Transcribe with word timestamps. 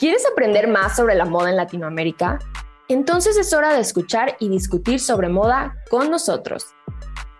¿Quieres 0.00 0.24
aprender 0.26 0.66
más 0.66 0.96
sobre 0.96 1.14
la 1.14 1.26
moda 1.26 1.50
en 1.50 1.58
Latinoamérica? 1.58 2.38
Entonces 2.88 3.36
es 3.36 3.52
hora 3.52 3.74
de 3.74 3.80
escuchar 3.80 4.34
y 4.40 4.48
discutir 4.48 4.98
sobre 4.98 5.28
moda 5.28 5.76
con 5.90 6.10
nosotros. 6.10 6.68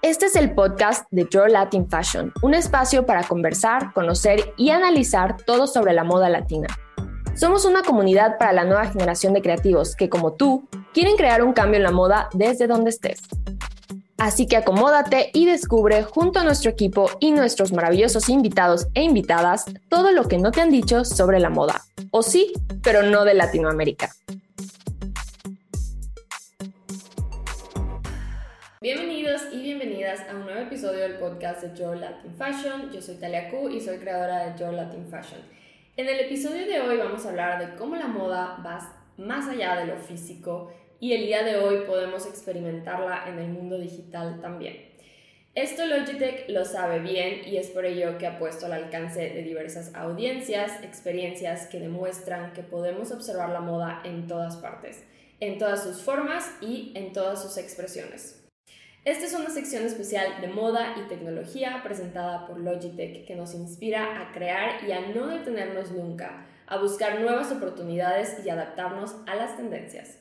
Este 0.02 0.26
es 0.26 0.36
el 0.36 0.54
podcast 0.54 1.06
de 1.10 1.26
Your 1.30 1.50
Latin 1.50 1.88
Fashion, 1.88 2.34
un 2.42 2.52
espacio 2.52 3.06
para 3.06 3.22
conversar, 3.22 3.94
conocer 3.94 4.52
y 4.58 4.68
analizar 4.68 5.38
todo 5.38 5.66
sobre 5.66 5.94
la 5.94 6.04
moda 6.04 6.28
latina. 6.28 6.66
Somos 7.34 7.64
una 7.64 7.80
comunidad 7.80 8.36
para 8.36 8.52
la 8.52 8.64
nueva 8.64 8.84
generación 8.88 9.32
de 9.32 9.40
creativos 9.40 9.96
que, 9.96 10.10
como 10.10 10.34
tú, 10.34 10.68
quieren 10.92 11.16
crear 11.16 11.42
un 11.42 11.54
cambio 11.54 11.78
en 11.78 11.84
la 11.84 11.92
moda 11.92 12.28
desde 12.34 12.66
donde 12.66 12.90
estés. 12.90 13.22
Así 14.20 14.46
que 14.46 14.58
acomódate 14.58 15.30
y 15.32 15.46
descubre 15.46 16.02
junto 16.02 16.40
a 16.40 16.44
nuestro 16.44 16.70
equipo 16.70 17.08
y 17.20 17.30
nuestros 17.30 17.72
maravillosos 17.72 18.28
invitados 18.28 18.88
e 18.92 19.02
invitadas 19.02 19.64
todo 19.88 20.12
lo 20.12 20.28
que 20.28 20.36
no 20.36 20.50
te 20.50 20.60
han 20.60 20.70
dicho 20.70 21.06
sobre 21.06 21.40
la 21.40 21.48
moda. 21.48 21.80
O 22.10 22.22
sí, 22.22 22.52
pero 22.82 23.02
no 23.02 23.24
de 23.24 23.32
Latinoamérica. 23.32 24.10
Bienvenidos 28.82 29.40
y 29.52 29.62
bienvenidas 29.62 30.20
a 30.28 30.34
un 30.34 30.44
nuevo 30.44 30.60
episodio 30.60 31.00
del 31.00 31.14
podcast 31.14 31.62
de 31.62 31.74
Your 31.80 31.96
Latin 31.96 32.34
Fashion. 32.36 32.92
Yo 32.92 33.00
soy 33.00 33.14
Talia 33.14 33.48
Q 33.48 33.70
y 33.70 33.80
soy 33.80 33.96
creadora 33.96 34.50
de 34.50 34.58
Your 34.60 34.74
Latin 34.74 35.06
Fashion. 35.06 35.40
En 35.96 36.06
el 36.06 36.20
episodio 36.20 36.66
de 36.66 36.78
hoy 36.82 36.98
vamos 36.98 37.24
a 37.24 37.30
hablar 37.30 37.58
de 37.58 37.74
cómo 37.74 37.96
la 37.96 38.08
moda 38.08 38.58
va 38.62 39.02
más 39.16 39.48
allá 39.48 39.76
de 39.76 39.86
lo 39.86 39.96
físico 39.96 40.70
y 41.00 41.14
el 41.14 41.26
día 41.26 41.42
de 41.42 41.56
hoy 41.56 41.86
podemos 41.86 42.26
experimentarla 42.26 43.24
en 43.26 43.38
el 43.38 43.48
mundo 43.48 43.78
digital 43.78 44.40
también. 44.42 44.90
Esto 45.54 45.84
Logitech 45.86 46.48
lo 46.50 46.64
sabe 46.64 47.00
bien 47.00 47.40
y 47.48 47.56
es 47.56 47.68
por 47.70 47.84
ello 47.84 48.18
que 48.18 48.26
ha 48.26 48.38
puesto 48.38 48.66
al 48.66 48.72
alcance 48.72 49.30
de 49.30 49.42
diversas 49.42 49.94
audiencias 49.94 50.84
experiencias 50.84 51.66
que 51.66 51.80
demuestran 51.80 52.52
que 52.52 52.62
podemos 52.62 53.10
observar 53.10 53.48
la 53.48 53.60
moda 53.60 54.02
en 54.04 54.28
todas 54.28 54.58
partes, 54.58 55.02
en 55.40 55.58
todas 55.58 55.82
sus 55.82 56.02
formas 56.02 56.48
y 56.60 56.92
en 56.94 57.12
todas 57.12 57.42
sus 57.42 57.56
expresiones. 57.56 58.36
Esta 59.04 59.24
es 59.24 59.32
una 59.32 59.48
sección 59.48 59.84
especial 59.84 60.42
de 60.42 60.48
moda 60.48 60.94
y 60.98 61.08
tecnología 61.08 61.80
presentada 61.82 62.46
por 62.46 62.60
Logitech 62.60 63.26
que 63.26 63.34
nos 63.34 63.54
inspira 63.54 64.20
a 64.20 64.32
crear 64.32 64.84
y 64.86 64.92
a 64.92 65.00
no 65.00 65.28
detenernos 65.28 65.90
nunca, 65.90 66.46
a 66.66 66.76
buscar 66.76 67.20
nuevas 67.20 67.50
oportunidades 67.50 68.44
y 68.44 68.50
adaptarnos 68.50 69.16
a 69.26 69.34
las 69.34 69.56
tendencias. 69.56 70.18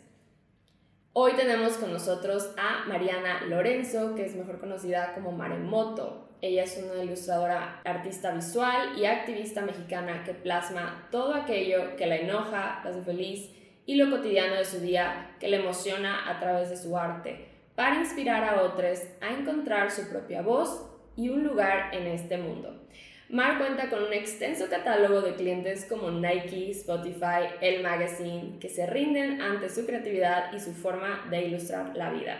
Hoy 1.21 1.33
tenemos 1.33 1.73
con 1.73 1.91
nosotros 1.91 2.49
a 2.55 2.85
Mariana 2.87 3.41
Lorenzo, 3.45 4.15
que 4.15 4.23
es 4.23 4.37
mejor 4.37 4.57
conocida 4.57 5.13
como 5.13 5.33
Maremoto. 5.33 6.29
Ella 6.39 6.63
es 6.63 6.81
una 6.81 7.03
ilustradora, 7.03 7.81
artista 7.83 8.31
visual 8.31 8.97
y 8.97 9.03
activista 9.03 9.61
mexicana 9.61 10.23
que 10.23 10.33
plasma 10.33 11.09
todo 11.11 11.33
aquello 11.33 11.97
que 11.97 12.05
la 12.05 12.15
enoja, 12.15 12.79
la 12.85 12.91
hace 12.91 13.01
feliz 13.01 13.49
y 13.85 13.95
lo 13.95 14.09
cotidiano 14.09 14.55
de 14.55 14.63
su 14.63 14.79
día 14.79 15.35
que 15.41 15.49
le 15.49 15.57
emociona 15.57 16.29
a 16.29 16.39
través 16.39 16.69
de 16.69 16.77
su 16.77 16.97
arte, 16.97 17.49
para 17.75 17.99
inspirar 17.99 18.45
a 18.45 18.61
otros 18.63 19.01
a 19.19 19.27
encontrar 19.27 19.91
su 19.91 20.07
propia 20.07 20.41
voz 20.41 20.89
y 21.17 21.27
un 21.27 21.43
lugar 21.43 21.93
en 21.93 22.07
este 22.07 22.37
mundo. 22.37 22.87
Mar 23.29 23.59
cuenta 23.59 23.91
con 23.91 24.01
un 24.01 24.11
extenso 24.11 24.67
catálogo 24.69 25.21
de 25.21 25.35
clientes 25.35 25.85
como 25.85 26.09
Nike, 26.09 26.71
Spotify, 26.71 27.45
El 27.61 27.83
Magazine, 27.83 28.57
que 28.59 28.69
se 28.69 28.87
rinden 28.87 29.39
ante 29.39 29.69
su 29.69 29.85
creatividad 29.85 30.51
y 30.51 30.59
su 30.59 30.73
forma 30.73 31.27
de 31.29 31.43
ilustrar 31.43 31.95
la 31.95 32.09
vida. 32.09 32.39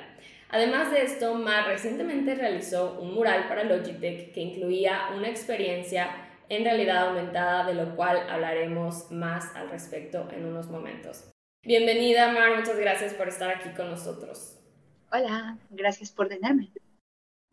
Además 0.49 0.91
de 0.91 1.03
esto, 1.03 1.35
Mar 1.35 1.67
recientemente 1.67 2.33
realizó 2.33 2.99
un 2.99 3.13
mural 3.13 3.47
para 3.47 3.65
Logitech 3.65 4.33
que 4.33 4.41
incluía 4.41 5.09
una 5.15 5.29
experiencia 5.29 6.09
en 6.49 6.63
realidad 6.63 7.09
aumentada, 7.09 7.67
de 7.67 7.75
lo 7.75 7.95
cual 7.95 8.27
hablaremos 8.27 9.11
más 9.11 9.55
al 9.55 9.69
respecto 9.69 10.27
en 10.31 10.45
unos 10.45 10.71
momentos. 10.71 11.29
Bienvenida, 11.61 12.31
Mar, 12.31 12.57
muchas 12.57 12.79
gracias 12.79 13.13
por 13.13 13.27
estar 13.27 13.51
aquí 13.51 13.69
con 13.75 13.91
nosotros. 13.91 14.57
Hola, 15.11 15.55
gracias 15.69 16.11
por 16.11 16.29
tenerme. 16.29 16.71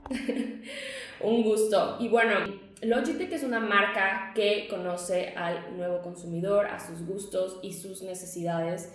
un 1.21 1.43
gusto. 1.43 1.99
Y 2.01 2.09
bueno, 2.09 2.66
Logitech 2.83 3.33
es 3.33 3.43
una 3.43 3.59
marca 3.59 4.33
que 4.35 4.67
conoce 4.69 5.33
al 5.35 5.79
nuevo 5.79 6.03
consumidor, 6.03 6.67
a 6.67 6.79
sus 6.79 7.07
gustos 7.07 7.59
y 7.63 7.73
sus 7.73 8.03
necesidades. 8.03 8.93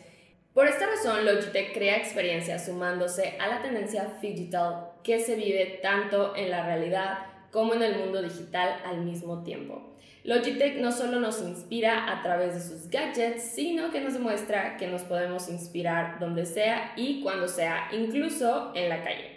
Por 0.54 0.68
esta 0.68 0.86
razón, 0.86 1.26
Logitech 1.26 1.74
crea 1.74 1.98
experiencias 1.98 2.68
sumándose 2.68 3.38
a 3.40 3.48
la 3.48 3.64
tendencia 3.64 4.20
digital 4.22 4.92
que 5.02 5.20
se 5.20 5.36
vive 5.36 5.80
tanto 5.82 6.36
en 6.36 6.52
la 6.52 6.64
realidad 6.64 7.26
como 7.50 7.74
en 7.74 7.82
el 7.82 7.98
mundo 7.98 8.22
digital 8.22 8.82
al 8.86 9.02
mismo 9.02 9.42
tiempo. 9.42 9.96
Logitech 10.26 10.80
no 10.80 10.92
solo 10.92 11.20
nos 11.20 11.42
inspira 11.42 12.12
a 12.12 12.22
través 12.22 12.54
de 12.54 12.62
sus 12.62 12.88
gadgets, 12.92 13.42
sino 13.42 13.90
que 13.90 14.02
nos 14.02 14.14
demuestra 14.14 14.78
que 14.78 14.86
nos 14.86 15.02
podemos 15.02 15.50
inspirar 15.50 16.20
donde 16.20 16.46
sea 16.46 16.94
y 16.96 17.24
cuando 17.24 17.48
sea, 17.48 17.90
incluso 17.92 18.72
en 18.76 18.90
la 18.90 19.04
calle. 19.04 19.31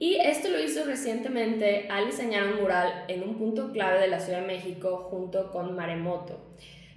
Y 0.00 0.14
esto 0.16 0.48
lo 0.48 0.60
hizo 0.60 0.84
recientemente 0.84 1.88
al 1.90 2.06
diseñar 2.06 2.44
un 2.44 2.60
mural 2.60 3.04
en 3.08 3.24
un 3.24 3.36
punto 3.36 3.72
clave 3.72 3.98
de 3.98 4.06
la 4.06 4.20
Ciudad 4.20 4.42
de 4.42 4.46
México 4.46 5.08
junto 5.10 5.50
con 5.50 5.74
Maremoto. 5.74 6.38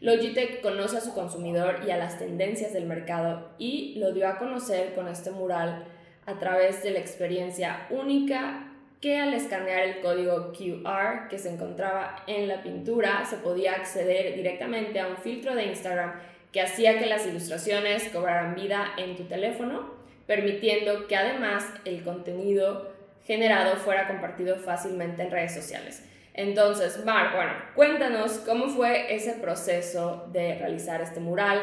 Logitech 0.01 0.61
conoce 0.61 0.97
a 0.97 1.01
su 1.01 1.13
consumidor 1.13 1.79
y 1.85 1.91
a 1.91 1.97
las 1.97 2.19
tendencias 2.19 2.73
del 2.73 2.85
mercado 2.85 3.49
y 3.57 3.95
lo 3.97 4.13
dio 4.13 4.27
a 4.27 4.37
conocer 4.37 4.93
con 4.93 5.07
este 5.07 5.31
mural 5.31 5.85
a 6.27 6.37
través 6.37 6.83
de 6.83 6.91
la 6.91 6.99
experiencia 6.99 7.87
única 7.89 8.67
que 8.99 9.17
al 9.17 9.33
escanear 9.33 9.81
el 9.81 9.99
código 10.01 10.53
QR 10.53 11.27
que 11.27 11.39
se 11.39 11.49
encontraba 11.49 12.23
en 12.27 12.47
la 12.47 12.61
pintura 12.61 13.25
se 13.25 13.37
podía 13.37 13.73
acceder 13.73 14.35
directamente 14.35 14.99
a 14.99 15.07
un 15.07 15.17
filtro 15.17 15.55
de 15.55 15.65
Instagram 15.65 16.13
que 16.51 16.61
hacía 16.61 16.99
que 16.99 17.07
las 17.07 17.25
ilustraciones 17.25 18.09
cobraran 18.09 18.53
vida 18.53 18.93
en 18.97 19.15
tu 19.15 19.23
teléfono 19.23 20.01
permitiendo 20.31 21.07
que 21.07 21.15
además 21.17 21.65
el 21.83 22.03
contenido 22.03 22.90
generado 23.31 23.77
fuera 23.77 24.09
compartido 24.09 24.57
fácilmente 24.57 25.21
en 25.21 25.31
redes 25.31 25.53
sociales. 25.53 26.05
Entonces, 26.33 27.05
Mark, 27.05 27.33
bueno, 27.33 27.53
cuéntanos 27.75 28.39
cómo 28.39 28.67
fue 28.67 29.15
ese 29.15 29.35
proceso 29.35 30.27
de 30.33 30.55
realizar 30.55 30.99
este 30.99 31.21
mural, 31.21 31.61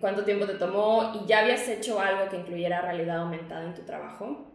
cuánto 0.00 0.22
tiempo 0.24 0.46
te 0.46 0.54
tomó 0.54 1.12
y 1.14 1.26
ya 1.26 1.38
habías 1.38 1.66
hecho 1.66 1.98
algo 1.98 2.28
que 2.28 2.36
incluyera 2.36 2.82
realidad 2.82 3.20
aumentada 3.20 3.64
en 3.64 3.72
tu 3.72 3.82
trabajo. 3.82 4.46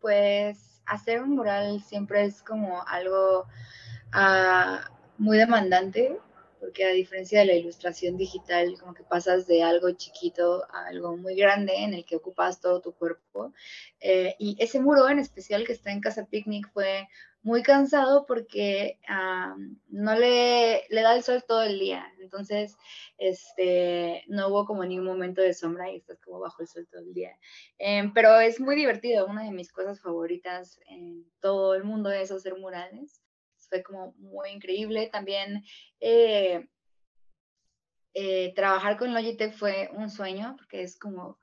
Pues 0.00 0.80
hacer 0.86 1.20
un 1.22 1.36
mural 1.36 1.82
siempre 1.82 2.24
es 2.24 2.42
como 2.42 2.86
algo 2.86 3.44
ah, 4.12 4.80
muy 5.18 5.36
demandante 5.36 6.18
porque 6.58 6.84
a 6.84 6.92
diferencia 6.92 7.40
de 7.40 7.46
la 7.46 7.54
ilustración 7.54 8.16
digital, 8.16 8.76
como 8.78 8.94
que 8.94 9.02
pasas 9.02 9.46
de 9.46 9.62
algo 9.62 9.90
chiquito 9.92 10.64
a 10.70 10.86
algo 10.86 11.16
muy 11.16 11.34
grande 11.34 11.74
en 11.76 11.94
el 11.94 12.04
que 12.04 12.16
ocupas 12.16 12.60
todo 12.60 12.80
tu 12.80 12.92
cuerpo. 12.92 13.52
Eh, 14.00 14.34
y 14.38 14.56
ese 14.58 14.80
muro 14.80 15.08
en 15.08 15.18
especial 15.18 15.64
que 15.64 15.72
está 15.72 15.92
en 15.92 16.00
Casa 16.00 16.26
Picnic 16.26 16.70
fue 16.72 17.08
muy 17.42 17.62
cansado 17.62 18.26
porque 18.26 18.98
no 19.88 20.14
le, 20.16 20.84
le, 20.90 21.02
da 21.02 21.14
el 21.14 21.22
sol 21.22 21.44
todo 21.46 21.62
el 21.62 21.78
día. 21.78 22.04
Entonces, 22.20 22.76
este, 23.16 24.24
no 24.26 24.48
hubo 24.48 24.66
como 24.66 24.84
ni 24.84 24.98
un 24.98 25.04
momento 25.04 25.40
de 25.40 25.54
sombra 25.54 25.90
y 25.90 25.96
estás 25.96 26.20
como 26.20 26.40
bajo 26.40 26.62
el 26.62 26.68
sol 26.68 26.86
todo 26.90 27.00
el 27.00 27.14
día. 27.14 27.38
Em, 27.78 28.12
pero 28.12 28.38
es 28.40 28.60
muy 28.60 28.76
divertido. 28.76 29.26
Una 29.26 29.44
de 29.44 29.52
mis 29.52 29.72
cosas 29.72 30.00
favoritas 30.00 30.78
en 30.88 31.24
todo 31.40 31.74
el 31.74 31.84
mundo 31.84 32.10
es 32.10 32.30
hacer 32.30 32.56
murales 32.56 33.22
fue 33.68 33.82
como 33.82 34.14
muy 34.18 34.50
increíble. 34.50 35.08
También 35.12 35.64
eh, 36.00 36.68
eh, 38.14 38.52
trabajar 38.54 38.96
con 38.96 39.14
Logitech 39.14 39.54
fue 39.54 39.90
un 39.92 40.10
sueño, 40.10 40.56
porque 40.56 40.82
es 40.82 40.98
como, 40.98 41.38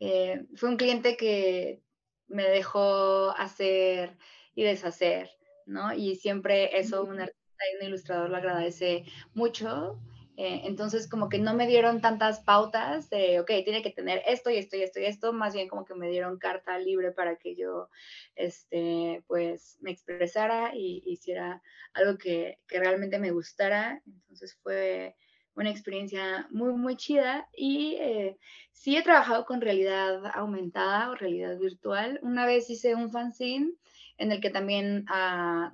eh, 0.00 0.46
fue 0.56 0.68
un 0.68 0.76
cliente 0.76 1.16
que 1.16 1.82
me 2.26 2.44
dejó 2.44 3.30
hacer 3.30 4.16
y 4.54 4.64
deshacer, 4.64 5.30
¿no? 5.66 5.92
Y 5.94 6.16
siempre 6.16 6.78
eso 6.78 7.04
un 7.04 7.20
artista 7.20 7.64
y 7.72 7.76
un 7.76 7.88
ilustrador 7.88 8.30
lo 8.30 8.36
agradece 8.36 9.04
mucho. 9.34 9.98
Eh, 10.40 10.62
entonces, 10.66 11.08
como 11.08 11.28
que 11.28 11.40
no 11.40 11.52
me 11.52 11.66
dieron 11.66 12.00
tantas 12.00 12.38
pautas 12.38 13.10
de, 13.10 13.40
ok, 13.40 13.48
tiene 13.64 13.82
que 13.82 13.90
tener 13.90 14.22
esto 14.24 14.50
y 14.50 14.56
esto 14.56 14.76
y 14.76 14.82
esto 14.82 15.00
y 15.00 15.04
esto, 15.06 15.32
más 15.32 15.52
bien 15.52 15.66
como 15.66 15.84
que 15.84 15.96
me 15.96 16.08
dieron 16.08 16.38
carta 16.38 16.78
libre 16.78 17.10
para 17.10 17.34
que 17.34 17.56
yo, 17.56 17.88
este, 18.36 19.24
pues, 19.26 19.78
me 19.80 19.90
expresara 19.90 20.76
y 20.76 21.02
hiciera 21.06 21.60
algo 21.92 22.18
que, 22.18 22.60
que 22.68 22.78
realmente 22.78 23.18
me 23.18 23.32
gustara. 23.32 24.00
Entonces 24.06 24.56
fue 24.62 25.16
una 25.56 25.70
experiencia 25.70 26.46
muy, 26.52 26.72
muy 26.72 26.96
chida 26.96 27.48
y 27.52 27.96
eh, 27.98 28.38
sí 28.70 28.96
he 28.96 29.02
trabajado 29.02 29.44
con 29.44 29.60
realidad 29.60 30.24
aumentada 30.34 31.10
o 31.10 31.16
realidad 31.16 31.58
virtual. 31.58 32.20
Una 32.22 32.46
vez 32.46 32.70
hice 32.70 32.94
un 32.94 33.10
fanzine 33.10 33.72
en 34.18 34.30
el 34.30 34.40
que 34.40 34.50
también 34.50 35.04
ah, 35.08 35.72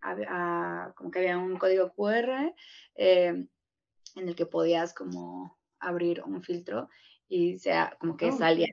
ah, 0.00 0.92
como 0.96 1.10
que 1.10 1.18
había 1.18 1.36
un 1.36 1.58
código 1.58 1.92
QR. 1.92 2.54
Eh, 2.94 3.44
en 4.18 4.28
el 4.28 4.36
que 4.36 4.46
podías 4.46 4.94
como 4.94 5.58
abrir 5.80 6.22
un 6.24 6.42
filtro 6.42 6.88
y 7.28 7.58
sea 7.58 7.96
como 8.00 8.16
que 8.16 8.26
oh, 8.30 8.32
salía 8.32 8.68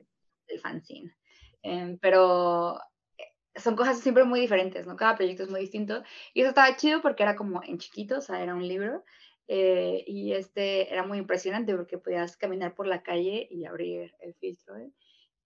del 0.48 0.60
fanzine. 0.60 1.16
Em, 1.62 1.98
pero 1.98 2.78
eh, 3.18 3.24
son 3.56 3.76
cosas 3.76 4.00
siempre 4.00 4.24
muy 4.24 4.40
diferentes, 4.40 4.86
¿no? 4.86 4.96
Cada 4.96 5.16
proyecto 5.16 5.44
es 5.44 5.50
muy 5.50 5.60
distinto. 5.60 6.02
Y 6.34 6.40
eso 6.42 6.50
estaba 6.50 6.76
chido 6.76 7.02
porque 7.02 7.22
era 7.22 7.36
como 7.36 7.62
en 7.62 7.78
chiquito, 7.78 8.18
o 8.18 8.20
sea, 8.20 8.42
era 8.42 8.54
un 8.54 8.66
libro. 8.66 9.04
eh, 9.48 10.02
y 10.08 10.32
este 10.32 10.92
era 10.92 11.06
muy 11.06 11.18
impresionante 11.18 11.76
porque 11.76 11.98
podías 11.98 12.36
caminar 12.36 12.74
por 12.74 12.88
la 12.88 13.02
calle 13.02 13.46
y 13.48 13.64
abrir 13.64 14.12
el 14.20 14.34
filtro 14.34 14.76
¿eh? 14.76 14.90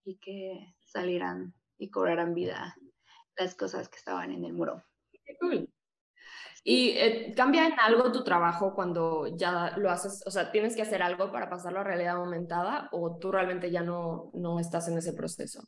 y 0.05 0.17
que 0.17 0.75
salieran 0.81 1.55
y 1.79 1.91
cobraran 1.91 2.35
vida 2.35 2.77
las 3.37 3.55
cosas 3.55 3.89
que 3.89 3.97
estaban 3.99 4.33
en 4.33 4.45
el 4.45 4.55
muro. 4.55 4.83
Qué 5.25 5.37
cool. 5.39 5.69
¿Y 6.63 6.91
eh, 6.91 7.33
cambia 7.35 7.67
en 7.67 7.81
algo 7.81 8.13
tu 8.13 8.23
trabajo 8.23 8.75
cuando 8.75 9.27
ya 9.37 9.77
lo 9.79 9.91
haces? 9.91 10.23
O 10.27 10.31
sea, 10.31 10.53
¿tienes 10.53 10.77
que 10.77 10.83
hacer 10.83 11.03
algo 11.03 11.33
para 11.33 11.49
pasarlo 11.49 11.81
a 11.81 11.85
realidad 11.85 12.17
aumentada 12.17 12.89
o 12.93 13.19
tú 13.19 13.33
realmente 13.33 13.71
ya 13.71 13.83
no, 13.83 14.31
no 14.35 14.61
estás 14.61 14.89
en 14.89 14.99
ese 14.99 15.15
proceso? 15.15 15.63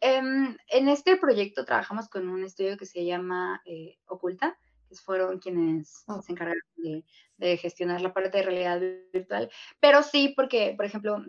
Em, 0.00 0.56
en 0.68 0.88
este 0.88 1.16
proyecto 1.16 1.64
trabajamos 1.64 2.08
con 2.08 2.28
un 2.28 2.44
estudio 2.44 2.76
que 2.76 2.84
se 2.84 3.04
llama 3.06 3.62
Oculta, 4.06 4.58
que 4.88 4.94
fueron 4.96 5.38
quienes 5.38 6.04
oh. 6.06 6.20
se 6.20 6.32
encargaron 6.32 6.60
de, 6.76 7.04
de, 7.38 7.56
gestionar 7.56 8.02
la 8.02 8.12
parte 8.12 8.36
de 8.36 8.44
realidad 8.44 8.80
virtual. 9.12 9.50
Pero 9.80 10.02
sí, 10.02 10.34
porque, 10.36 10.74
por 10.76 10.84
ejemplo, 10.84 11.24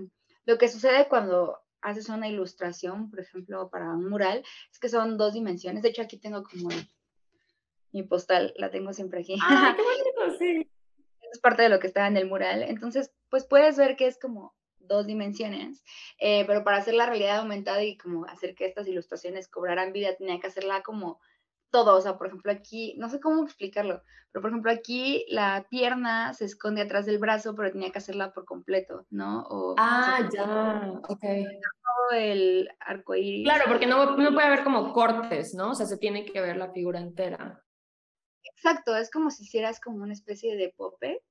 lo 0.46 0.58
que 0.58 0.68
sucede 0.68 1.08
cuando 1.08 1.60
haces 1.82 2.10
una 2.10 2.28
ilustración, 2.28 3.10
por 3.10 3.20
ejemplo, 3.20 3.70
para 3.70 3.92
un 3.92 4.10
mural, 4.10 4.44
es 4.72 4.80
que 4.80 4.90
son 4.90 5.18
dos 5.18 5.34
dimensiones. 5.34 5.84
De 5.84 5.90
hecho, 5.90 6.02
aquí 6.02 6.18
tengo 6.18 6.44
como 6.44 6.70
mi 7.92 8.04
postal, 8.04 8.54
la 8.58 8.72
tengo 8.72 8.94
siempre 8.94 9.22
aquí. 9.22 9.38
¡Ah, 9.42 9.76
qué 9.76 9.84
bonito! 10.24 10.38
Sí. 10.38 10.70
Es 11.32 11.40
parte 11.40 11.64
de 11.64 11.70
lo 11.70 11.80
que 11.80 11.88
está 11.88 12.08
en 12.08 12.18
el 12.18 12.28
mural. 12.28 12.64
Entonces, 12.64 13.12
pues 13.30 13.46
puedes 13.46 13.78
ver 13.78 13.96
que 13.96 14.08
es 14.08 14.20
como 14.20 14.54
dos 14.80 15.06
dimensiones, 15.08 15.84
eh, 16.20 16.46
pero 16.46 16.64
para 16.64 16.78
hacer 16.78 16.94
la 16.94 17.08
realidad 17.08 17.40
aumentada 17.40 17.84
y 17.84 17.98
como 17.98 18.26
hacer 18.26 18.56
que 18.56 18.66
estas 18.66 18.88
ilustraciones 18.88 19.48
cobraran 19.48 19.94
vida, 19.94 20.16
tenía 20.16 20.40
que 20.40 20.48
hacerla 20.48 20.84
como 20.84 21.20
todo, 21.72 21.98
o 21.98 22.02
sea, 22.02 22.18
por 22.18 22.28
ejemplo, 22.28 22.52
aquí, 22.52 22.94
no 22.98 23.10
sé 23.10 23.20
cómo 23.20 23.44
explicarlo, 23.44 24.02
pero 24.32 24.42
por 24.42 24.52
ejemplo, 24.52 24.72
aquí 24.72 25.26
la 25.30 25.66
pierna 25.70 26.34
se 26.34 26.46
esconde 26.46 26.82
atrás 26.82 27.06
del 27.06 27.18
brazo, 27.18 27.56
pero 27.56 27.72
tenía 27.72 27.92
que 27.92 27.98
hacerla 27.98 28.32
por 28.34 28.46
completo, 28.46 29.06
¿no? 29.10 29.44
O, 29.50 29.76
ah, 29.78 30.20
ya, 30.34 30.92
ok. 31.10 31.24
el 32.14 32.70
arco 32.80 33.16
iris. 33.16 33.46
Claro, 33.46 33.66
porque 33.68 33.88
no, 33.88 34.16
no 34.18 34.34
puede 34.34 34.48
haber 34.48 34.64
como 34.64 34.94
cortes, 34.94 35.54
¿no? 35.54 35.72
O 35.72 35.76
sea, 35.76 35.86
se 35.86 35.98
tiene 35.98 36.26
que 36.26 36.40
ver 36.40 36.58
la 36.58 36.72
figura 36.72 37.00
entera. 37.00 37.65
Exacto, 38.46 38.96
es 38.96 39.10
como 39.12 39.32
si 39.32 39.44
hicieras 39.44 39.80
como 39.80 40.04
una 40.04 40.14
especie 40.14 40.56
de 40.56 40.74
puppet. 40.76 41.22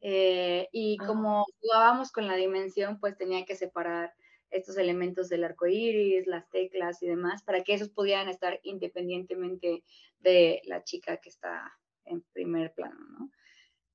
Eh, 0.00 0.68
y 0.72 0.96
ah. 1.00 1.06
como 1.06 1.46
jugábamos 1.60 2.12
con 2.12 2.26
la 2.26 2.36
dimensión, 2.36 3.00
pues 3.00 3.16
tenía 3.16 3.44
que 3.44 3.56
separar 3.56 4.12
estos 4.50 4.78
elementos 4.78 5.28
del 5.28 5.44
arco 5.44 5.66
iris, 5.66 6.26
las 6.26 6.48
teclas 6.50 7.02
y 7.02 7.08
demás, 7.08 7.42
para 7.42 7.62
que 7.62 7.74
esos 7.74 7.90
pudieran 7.90 8.28
estar 8.28 8.60
independientemente 8.62 9.82
de 10.20 10.62
la 10.64 10.84
chica 10.84 11.18
que 11.18 11.28
está 11.28 11.70
en 12.04 12.22
primer 12.32 12.72
plano, 12.72 12.98
¿no? 13.10 13.30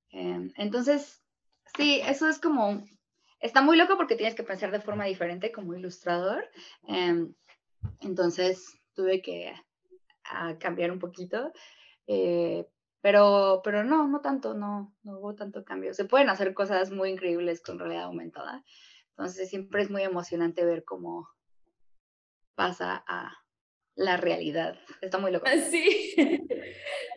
Em, 0.09 0.51
entonces, 0.57 1.23
sí, 1.75 2.01
eso 2.05 2.27
es 2.27 2.39
como, 2.39 2.83
está 3.39 3.61
muy 3.61 3.77
loco 3.77 3.97
porque 3.97 4.15
tienes 4.15 4.35
que 4.35 4.43
pensar 4.43 4.71
de 4.71 4.81
forma 4.81 5.05
diferente 5.05 5.51
como 5.51 5.73
ilustrador. 5.73 6.47
Em, 6.87 7.33
entonces, 8.01 8.79
tuve 8.93 9.21
que 9.21 9.53
cambiar 10.59 10.91
un 10.91 10.99
poquito. 10.99 11.51
Eh, 12.07 12.67
pero, 13.01 13.61
pero 13.63 13.83
no, 13.83 14.07
no 14.07 14.21
tanto, 14.21 14.53
no, 14.53 14.95
no 15.03 15.19
hubo 15.19 15.35
tanto 15.35 15.65
cambio. 15.65 15.93
Se 15.93 16.05
pueden 16.05 16.29
hacer 16.29 16.53
cosas 16.53 16.91
muy 16.91 17.09
increíbles 17.09 17.61
con 17.61 17.79
realidad 17.79 18.03
aumentada. 18.03 18.63
Entonces 19.09 19.49
siempre 19.49 19.81
es 19.81 19.89
muy 19.89 20.03
emocionante 20.03 20.65
ver 20.65 20.83
cómo 20.83 21.27
pasa 22.55 23.03
a 23.07 23.33
la 23.95 24.17
realidad. 24.17 24.75
Está 25.01 25.17
muy 25.17 25.31
loco. 25.31 25.47
Sí, 25.69 26.15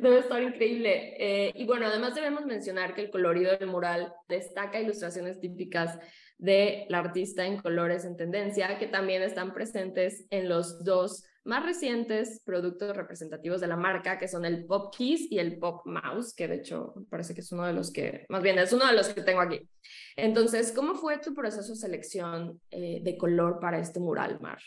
debe 0.00 0.18
estar 0.18 0.42
increíble. 0.42 1.14
Eh, 1.18 1.52
y 1.54 1.64
bueno, 1.64 1.86
además 1.86 2.14
debemos 2.14 2.44
mencionar 2.46 2.94
que 2.94 3.02
el 3.02 3.10
colorido 3.10 3.56
del 3.56 3.68
mural 3.68 4.12
destaca 4.28 4.80
ilustraciones 4.80 5.40
típicas 5.40 5.98
de 6.38 6.86
la 6.88 6.98
artista 6.98 7.46
en 7.46 7.58
colores 7.58 8.04
en 8.04 8.16
tendencia, 8.16 8.78
que 8.78 8.86
también 8.86 9.22
están 9.22 9.54
presentes 9.54 10.26
en 10.30 10.48
los 10.48 10.84
dos 10.84 11.24
más 11.46 11.64
recientes 11.64 12.42
productos 12.44 12.96
representativos 12.96 13.60
de 13.60 13.68
la 13.68 13.76
marca, 13.76 14.18
que 14.18 14.28
son 14.28 14.44
el 14.44 14.66
Pop 14.66 14.94
Keys 14.96 15.30
y 15.30 15.38
el 15.38 15.58
Pop 15.58 15.86
Mouse, 15.86 16.34
que 16.34 16.48
de 16.48 16.56
hecho 16.56 16.94
parece 17.08 17.34
que 17.34 17.40
es 17.40 17.52
uno 17.52 17.64
de 17.64 17.72
los 17.72 17.92
que, 17.92 18.26
más 18.28 18.42
bien 18.42 18.58
es 18.58 18.72
uno 18.72 18.86
de 18.86 18.94
los 18.94 19.08
que 19.08 19.22
tengo 19.22 19.40
aquí. 19.40 19.68
Entonces, 20.16 20.72
¿cómo 20.72 20.94
fue 20.94 21.18
tu 21.18 21.34
proceso 21.34 21.72
de 21.72 21.78
selección 21.78 22.60
eh, 22.70 23.00
de 23.02 23.16
color 23.16 23.60
para 23.60 23.78
este 23.78 24.00
mural, 24.00 24.40
Mar? 24.40 24.58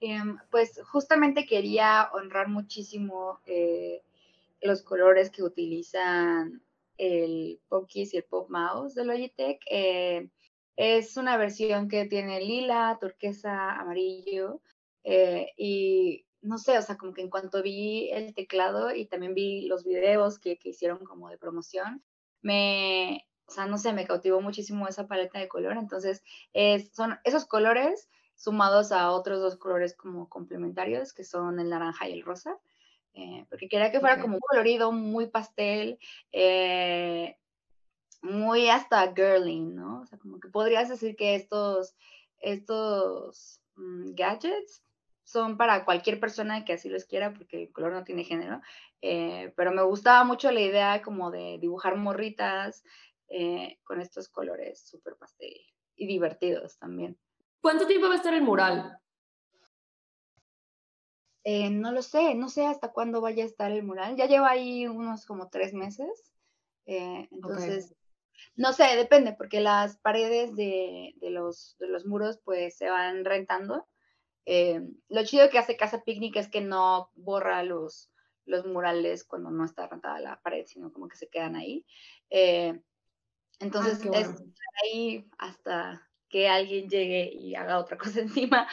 Em, 0.00 0.38
pues 0.50 0.80
justamente 0.84 1.44
quería 1.44 2.08
honrar 2.14 2.48
muchísimo 2.48 3.40
eh, 3.44 4.02
los 4.62 4.82
colores 4.82 5.28
que 5.28 5.42
utilizan 5.42 6.62
el 6.96 7.60
Pop 7.68 7.86
Keys 7.86 8.14
y 8.14 8.16
el 8.16 8.24
Pop 8.24 8.48
Mouse 8.48 8.94
de 8.94 9.04
Logitech. 9.04 9.60
Es 10.76 11.16
una 11.16 11.36
versión 11.36 11.88
que 11.88 12.06
tiene 12.06 12.40
lila, 12.40 12.98
turquesa, 13.00 13.72
amarillo 13.72 14.60
eh, 15.04 15.48
y 15.56 16.26
no 16.42 16.58
sé, 16.58 16.78
o 16.78 16.82
sea, 16.82 16.96
como 16.96 17.12
que 17.12 17.22
en 17.22 17.30
cuanto 17.30 17.62
vi 17.62 18.10
el 18.10 18.34
teclado 18.34 18.94
y 18.94 19.06
también 19.06 19.34
vi 19.34 19.66
los 19.66 19.84
videos 19.84 20.38
que, 20.38 20.58
hicieron 20.64 21.04
como 21.04 21.28
de 21.28 21.38
promoción, 21.38 22.02
me, 22.42 23.26
o 23.46 23.52
sea, 23.52 23.66
no 23.66 23.76
sé, 23.76 23.92
me 23.92 24.06
cautivó 24.06 24.40
muchísimo 24.40 24.88
esa 24.88 25.06
paleta 25.06 25.38
de 25.38 25.48
color. 25.48 25.76
Entonces, 25.76 26.22
son 26.92 27.18
esos 27.24 27.44
colores 27.46 28.08
sumados 28.36 28.90
a 28.92 29.10
otros 29.10 29.40
dos 29.40 29.56
colores 29.56 29.94
como 29.94 30.28
complementarios, 30.28 31.12
que 31.12 31.24
son 31.24 31.60
el 31.60 31.68
naranja 31.68 32.08
y 32.08 32.14
el 32.14 32.22
rosa. 32.22 32.58
Eh, 33.12 33.44
porque 33.50 33.68
quería 33.68 33.90
que 33.90 34.00
fuera 34.00 34.20
como 34.20 34.34
un 34.34 34.40
colorido 34.40 34.92
muy 34.92 35.26
pastel, 35.26 35.98
eh, 36.32 37.36
muy 38.22 38.68
hasta 38.68 39.12
girling, 39.14 39.74
¿no? 39.74 40.00
O 40.02 40.06
sea, 40.06 40.18
como 40.18 40.40
que 40.40 40.48
podrías 40.48 40.88
decir 40.88 41.16
que 41.16 41.34
estos, 41.34 41.94
estos 42.38 43.60
mm, 43.76 44.14
gadgets 44.14 44.82
son 45.24 45.56
para 45.56 45.84
cualquier 45.84 46.18
persona 46.18 46.64
que 46.64 46.72
así 46.72 46.88
los 46.88 47.04
quiera, 47.04 47.32
porque 47.32 47.62
el 47.62 47.72
color 47.72 47.92
no 47.92 48.04
tiene 48.04 48.24
género, 48.24 48.60
eh, 49.00 49.52
pero 49.56 49.72
me 49.72 49.82
gustaba 49.82 50.24
mucho 50.24 50.50
la 50.50 50.60
idea 50.60 51.02
como 51.02 51.30
de 51.30 51.58
dibujar 51.60 51.96
morritas 51.96 52.82
eh, 53.28 53.78
con 53.84 54.00
estos 54.00 54.28
colores 54.28 54.80
súper 54.80 55.16
pastel 55.16 55.54
y 55.94 56.06
divertidos 56.06 56.78
también. 56.78 57.16
¿Cuánto 57.60 57.86
tiempo 57.86 58.08
va 58.08 58.14
a 58.14 58.16
estar 58.16 58.34
el 58.34 58.42
mural? 58.42 58.98
Eh, 61.44 61.70
no 61.70 61.92
lo 61.92 62.02
sé, 62.02 62.34
no 62.34 62.48
sé 62.48 62.66
hasta 62.66 62.92
cuándo 62.92 63.20
vaya 63.20 63.44
a 63.44 63.46
estar 63.46 63.70
el 63.70 63.84
mural. 63.84 64.16
Ya 64.16 64.26
lleva 64.26 64.50
ahí 64.50 64.86
unos 64.86 65.26
como 65.26 65.48
tres 65.48 65.72
meses. 65.72 66.32
entonces, 66.86 67.94
no 68.56 68.72
sé, 68.72 68.84
depende, 68.96 69.32
porque 69.32 69.60
las 69.60 69.96
paredes 69.98 70.54
de, 70.54 71.14
los, 71.20 71.76
de 71.78 71.88
los 71.88 72.06
muros 72.06 72.38
pues 72.44 72.76
se 72.76 72.90
van 72.90 73.24
rentando. 73.24 73.86
Eh, 74.46 74.80
lo 75.08 75.24
chido 75.24 75.50
que 75.50 75.58
hace 75.58 75.76
Casa 75.76 76.02
Picnic 76.02 76.36
es 76.36 76.48
que 76.48 76.60
no 76.60 77.10
borra 77.14 77.62
los, 77.62 78.10
los 78.46 78.66
murales 78.66 79.24
cuando 79.24 79.50
no 79.50 79.64
está 79.64 79.86
rentada 79.86 80.20
la 80.20 80.40
pared, 80.40 80.66
sino 80.66 80.92
como 80.92 81.08
que 81.08 81.16
se 81.16 81.28
quedan 81.28 81.56
ahí. 81.56 81.86
Eh, 82.30 82.80
entonces, 83.60 84.00
ah, 84.06 84.18
es 84.18 84.42
ahí 84.82 85.28
hasta 85.38 86.08
que 86.28 86.48
alguien 86.48 86.88
llegue 86.88 87.30
y 87.32 87.54
haga 87.54 87.78
otra 87.78 87.98
cosa 87.98 88.20
encima. 88.20 88.68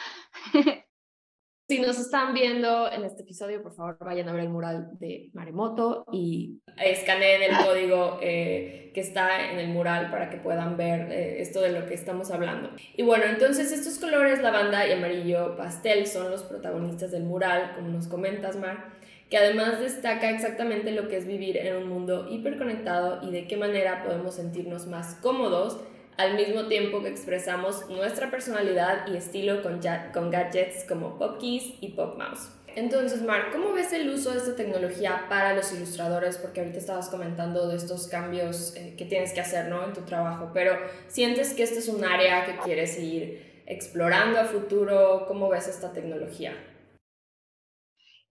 Si 1.68 1.80
nos 1.80 1.98
están 1.98 2.32
viendo 2.32 2.90
en 2.90 3.04
este 3.04 3.24
episodio, 3.24 3.62
por 3.62 3.74
favor 3.74 3.98
vayan 4.00 4.26
a 4.30 4.32
ver 4.32 4.44
el 4.44 4.48
mural 4.48 4.88
de 4.98 5.28
Maremoto 5.34 6.06
y 6.10 6.62
escaneen 6.82 7.42
el 7.42 7.58
código 7.62 8.18
eh, 8.22 8.90
que 8.94 9.02
está 9.02 9.50
en 9.50 9.58
el 9.58 9.68
mural 9.68 10.10
para 10.10 10.30
que 10.30 10.38
puedan 10.38 10.78
ver 10.78 11.12
eh, 11.12 11.42
esto 11.42 11.60
de 11.60 11.72
lo 11.72 11.84
que 11.84 11.92
estamos 11.92 12.30
hablando. 12.30 12.70
Y 12.96 13.02
bueno, 13.02 13.24
entonces 13.26 13.70
estos 13.70 13.98
colores, 13.98 14.40
lavanda 14.40 14.86
y 14.88 14.92
amarillo 14.92 15.58
pastel, 15.58 16.06
son 16.06 16.30
los 16.30 16.42
protagonistas 16.42 17.10
del 17.10 17.24
mural, 17.24 17.72
como 17.76 17.88
nos 17.88 18.08
comentas, 18.08 18.56
Mar, 18.56 18.86
que 19.28 19.36
además 19.36 19.78
destaca 19.78 20.30
exactamente 20.30 20.92
lo 20.92 21.08
que 21.08 21.18
es 21.18 21.26
vivir 21.26 21.58
en 21.58 21.76
un 21.76 21.88
mundo 21.90 22.28
hiperconectado 22.30 23.28
y 23.28 23.30
de 23.30 23.46
qué 23.46 23.58
manera 23.58 24.04
podemos 24.04 24.36
sentirnos 24.36 24.86
más 24.86 25.16
cómodos 25.16 25.82
al 26.18 26.34
mismo 26.34 26.66
tiempo 26.66 27.00
que 27.00 27.08
expresamos 27.08 27.88
nuestra 27.88 28.28
personalidad 28.28 29.06
y 29.06 29.16
estilo 29.16 29.62
con, 29.62 29.80
gadgets 29.80 30.84
como 30.84 31.16
Pop 31.16 31.38
Keys 31.40 31.74
y 31.80 31.92
Pop 31.92 32.18
Mouse. 32.18 32.50
Entonces, 32.74 33.22
Mark, 33.22 33.50
¿cómo 33.52 33.72
ves 33.72 33.92
el 33.92 34.10
uso 34.10 34.32
de 34.32 34.38
esta 34.38 34.56
tecnología 34.56 35.26
para 35.28 35.54
los 35.54 35.72
ilustradores? 35.72 36.36
Porque 36.36 36.60
ahorita 36.60 36.78
estabas 36.78 37.08
comentando 37.08 37.68
de 37.68 37.76
estos 37.76 38.08
cambios 38.08 38.74
eh, 38.76 38.94
que 38.98 39.04
tienes 39.04 39.32
que 39.32 39.40
hacer 39.40 39.68
¿no? 39.68 39.84
en 39.84 39.92
tu 39.92 40.02
trabajo, 40.02 40.50
pero 40.52 40.76
¿sientes 41.06 41.54
que 41.54 41.62
este 41.62 41.78
es 41.78 41.88
un 41.88 42.04
área 42.04 42.44
que 42.44 42.56
quieres 42.58 42.98
ir 42.98 43.62
explorando 43.66 44.40
a 44.40 44.44
futuro? 44.44 45.24
¿Cómo 45.28 45.48
ves 45.48 45.68
esta 45.68 45.92
tecnología? 45.92 46.52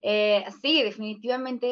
Eh, 0.01 0.43
sí, 0.61 0.83
definitivamente 0.83 1.67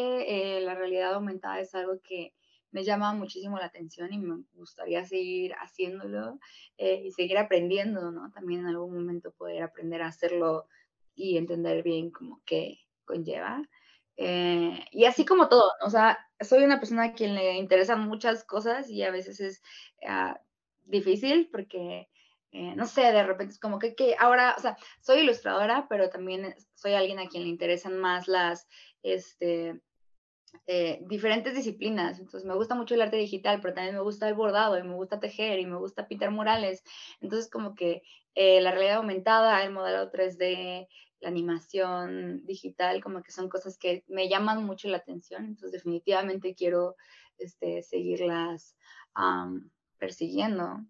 eh, 0.58 0.62
la 0.62 0.76
realidad 0.76 1.14
aumentada 1.14 1.60
es 1.60 1.76
algo 1.76 2.00
que 2.02 2.34
me 2.76 2.84
llama 2.84 3.14
muchísimo 3.14 3.58
la 3.58 3.68
atención 3.68 4.12
y 4.12 4.18
me 4.18 4.44
gustaría 4.54 5.06
seguir 5.06 5.54
haciéndolo 5.54 6.40
eh, 6.78 7.04
y 7.06 7.12
seguir 7.12 7.38
aprendiendo, 7.38 8.12
¿no? 8.12 8.32
También 8.34 8.60
en 8.60 8.68
algún 8.68 8.94
momento 8.94 9.32
poder 9.32 9.64
aprender 9.64 10.02
a 10.02 10.08
hacerlo 10.08 10.68
y 11.16 11.38
entender 11.38 11.84
bien 11.84 12.12
como 12.12 12.42
qué 12.46 12.80
conlleva. 13.06 13.62
Eh, 14.18 14.78
y 14.92 15.06
así 15.06 15.24
como 15.24 15.48
todo, 15.48 15.72
o 15.86 15.90
sea, 15.90 16.20
soy 16.42 16.66
una 16.66 16.82
persona 16.82 17.06
a 17.06 17.14
quien 17.14 17.34
le 17.34 17.54
interesan 17.54 18.10
muchas 18.10 18.44
cosas 18.44 18.90
y 18.90 19.04
a 19.04 19.12
veces 19.12 19.40
es 19.40 19.64
ah, 20.06 20.38
difícil 20.84 21.48
porque, 21.50 22.10
eh, 22.52 22.76
no 22.76 22.88
sé, 22.88 23.04
de 23.04 23.24
repente 23.24 23.54
es 23.54 23.60
como 23.60 23.80
que, 23.80 23.96
que, 23.96 24.18
ahora, 24.20 24.54
o 24.58 24.60
sea, 24.60 24.76
soy 25.00 25.20
ilustradora, 25.20 25.88
pero 25.88 26.10
también 26.10 26.54
soy 26.74 26.92
alguien 26.94 27.20
a 27.20 27.30
quien 27.30 27.44
le 27.44 27.50
interesan 27.50 27.98
más 28.00 28.28
las, 28.28 28.68
este, 29.02 29.80
eh, 30.68 31.00
diferentes 31.08 31.56
disciplinas. 31.56 32.20
Entonces 32.20 32.46
me 32.46 32.56
gusta 32.56 32.76
mucho 32.76 32.96
el 32.96 33.02
arte 33.02 33.18
digital, 33.18 33.60
pero 33.62 33.74
también 33.74 33.96
me 33.96 34.02
gusta 34.02 34.28
el 34.28 34.36
bordado 34.36 34.78
y 34.78 34.84
me 34.84 34.96
gusta 34.96 35.20
tejer 35.20 35.60
y 35.60 35.66
me 35.66 35.78
gusta 35.78 36.08
pintar 36.08 36.32
murales. 36.32 36.84
Entonces 37.22 37.50
como 37.50 37.76
que 37.76 38.04
la 38.36 38.72
realidad 38.72 38.98
aumentada, 38.98 39.64
el 39.64 39.72
modelo 39.72 40.12
3D, 40.12 40.90
la 41.22 41.30
animación 41.30 42.46
digital, 42.46 43.02
como 43.02 43.24
que 43.24 43.32
son 43.32 43.50
cosas 43.50 43.78
que 43.78 44.04
me 44.08 44.30
llaman 44.30 44.66
mucho 44.66 44.90
la 44.90 44.98
atención, 44.98 45.46
entonces 45.46 45.72
definitivamente 45.72 46.54
quiero 46.54 46.96
este, 47.38 47.82
seguirlas 47.82 48.76
persiguiendo. 49.98 50.86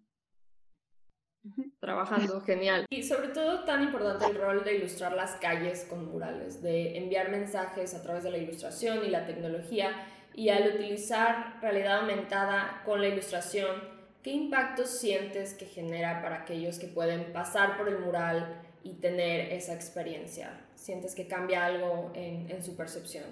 Trabajando, 1.80 2.40
genial. 2.46 2.86
Y 2.90 3.02
sobre 3.02 3.28
todo 3.28 3.64
tan 3.64 3.82
importante 3.82 4.26
el 4.26 4.40
rol 4.40 4.64
de 4.64 4.76
ilustrar 4.76 5.12
las 5.12 5.32
calles 5.36 5.86
con 5.88 6.06
murales, 6.06 6.62
de 6.62 6.98
enviar 6.98 7.30
mensajes 7.30 7.94
a 7.94 8.02
través 8.02 8.24
de 8.24 8.30
la 8.30 8.38
ilustración 8.38 9.04
y 9.04 9.10
la 9.10 9.26
tecnología, 9.26 9.90
y 10.34 10.50
al 10.50 10.74
utilizar 10.74 11.58
realidad 11.62 12.00
aumentada 12.00 12.82
con 12.84 13.00
la 13.00 13.08
ilustración, 13.08 13.82
¿qué 14.22 14.30
impactos 14.32 14.90
sientes 14.90 15.54
que 15.54 15.66
genera 15.66 16.20
para 16.20 16.42
aquellos 16.42 16.78
que 16.78 16.88
pueden 16.88 17.32
pasar 17.32 17.78
por 17.78 17.88
el 17.88 18.00
mural 18.00 18.62
y 18.82 18.94
tener 18.94 19.52
esa 19.52 19.74
experiencia? 19.74 20.66
¿Sientes 20.74 21.14
que 21.14 21.26
cambia 21.26 21.64
algo 21.64 22.12
en, 22.14 22.62
su 22.62 22.76
percepción? 22.76 23.24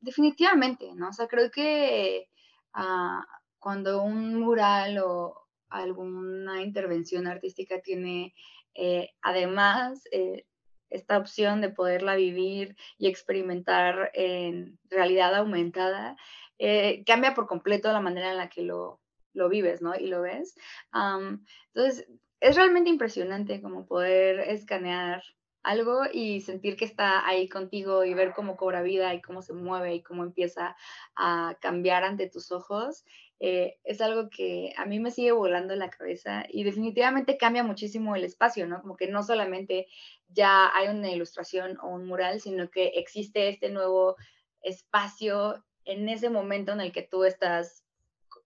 definitivamente, 0.00 0.92
¿no? 0.96 1.10
O 1.10 1.12
sea, 1.12 1.28
creo 1.28 1.50
que 1.52 2.28
ah, 2.72 3.24
cuando 3.60 4.02
un 4.02 4.34
mural 4.40 4.98
o 4.98 5.45
alguna 5.68 6.62
intervención 6.62 7.26
artística 7.26 7.80
tiene 7.80 8.34
eh, 8.74 9.10
además 9.22 10.06
eh, 10.12 10.44
esta 10.90 11.16
opción 11.16 11.60
de 11.60 11.70
poderla 11.70 12.14
vivir 12.14 12.76
y 12.98 13.08
experimentar 13.08 14.10
en 14.14 14.78
realidad 14.88 15.34
aumentada, 15.34 16.16
eh, 16.58 17.02
cambia 17.06 17.34
por 17.34 17.46
completo 17.46 17.92
la 17.92 18.00
manera 18.00 18.30
en 18.30 18.36
la 18.36 18.48
que 18.48 18.62
lo, 18.62 19.00
lo 19.32 19.48
vives, 19.48 19.82
¿no? 19.82 19.94
Y 19.96 20.06
lo 20.06 20.22
ves. 20.22 20.54
entonces, 20.92 22.06
es 22.40 22.54
realmente 22.54 22.90
impresionante 22.90 23.62
como 23.62 23.86
poder 23.86 24.40
escanear 24.40 25.22
algo 25.66 26.02
y 26.12 26.42
sentir 26.42 26.76
que 26.76 26.84
está 26.84 27.26
ahí 27.26 27.48
contigo 27.48 28.04
y 28.04 28.14
ver 28.14 28.32
cómo 28.34 28.56
cobra 28.56 28.82
vida 28.82 29.12
y 29.14 29.20
cómo 29.20 29.42
se 29.42 29.52
mueve 29.52 29.96
y 29.96 30.02
cómo 30.02 30.22
empieza 30.22 30.76
a 31.16 31.56
cambiar 31.60 32.04
ante 32.04 32.28
tus 32.30 32.52
ojos, 32.52 33.04
eh, 33.38 33.78
es 33.84 34.00
algo 34.00 34.30
que 34.30 34.72
a 34.76 34.86
mí 34.86 34.98
me 34.98 35.10
sigue 35.10 35.32
volando 35.32 35.76
la 35.76 35.90
cabeza 35.90 36.44
y 36.48 36.64
definitivamente 36.64 37.36
cambia 37.36 37.62
muchísimo 37.62 38.16
el 38.16 38.24
espacio, 38.24 38.66
¿no? 38.66 38.80
Como 38.80 38.96
que 38.96 39.08
no 39.08 39.22
solamente 39.22 39.86
ya 40.28 40.70
hay 40.74 40.88
una 40.88 41.10
ilustración 41.10 41.78
o 41.82 41.88
un 41.88 42.06
mural, 42.06 42.40
sino 42.40 42.70
que 42.70 42.88
existe 42.96 43.48
este 43.48 43.70
nuevo 43.70 44.16
espacio 44.62 45.64
en 45.84 46.08
ese 46.08 46.30
momento 46.30 46.72
en 46.72 46.80
el 46.80 46.92
que 46.92 47.02
tú 47.02 47.24
estás 47.24 47.84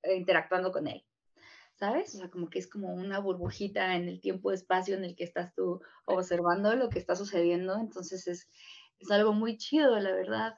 interactuando 0.04 0.72
con 0.72 0.88
él. 0.88 1.04
¿sabes? 1.80 2.14
O 2.14 2.18
sea, 2.18 2.28
como 2.28 2.50
que 2.50 2.58
es 2.58 2.68
como 2.68 2.92
una 2.92 3.20
burbujita 3.20 3.96
en 3.96 4.06
el 4.06 4.20
tiempo-espacio 4.20 4.96
en 4.96 5.04
el 5.04 5.16
que 5.16 5.24
estás 5.24 5.54
tú 5.54 5.80
observando 6.04 6.76
lo 6.76 6.90
que 6.90 6.98
está 6.98 7.16
sucediendo, 7.16 7.78
entonces 7.78 8.26
es, 8.28 8.50
es 8.98 9.10
algo 9.10 9.32
muy 9.32 9.56
chido, 9.56 9.98
la 9.98 10.12
verdad. 10.12 10.56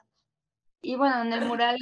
Y 0.82 0.96
bueno, 0.96 1.22
en 1.22 1.32
el 1.32 1.44
mural, 1.46 1.78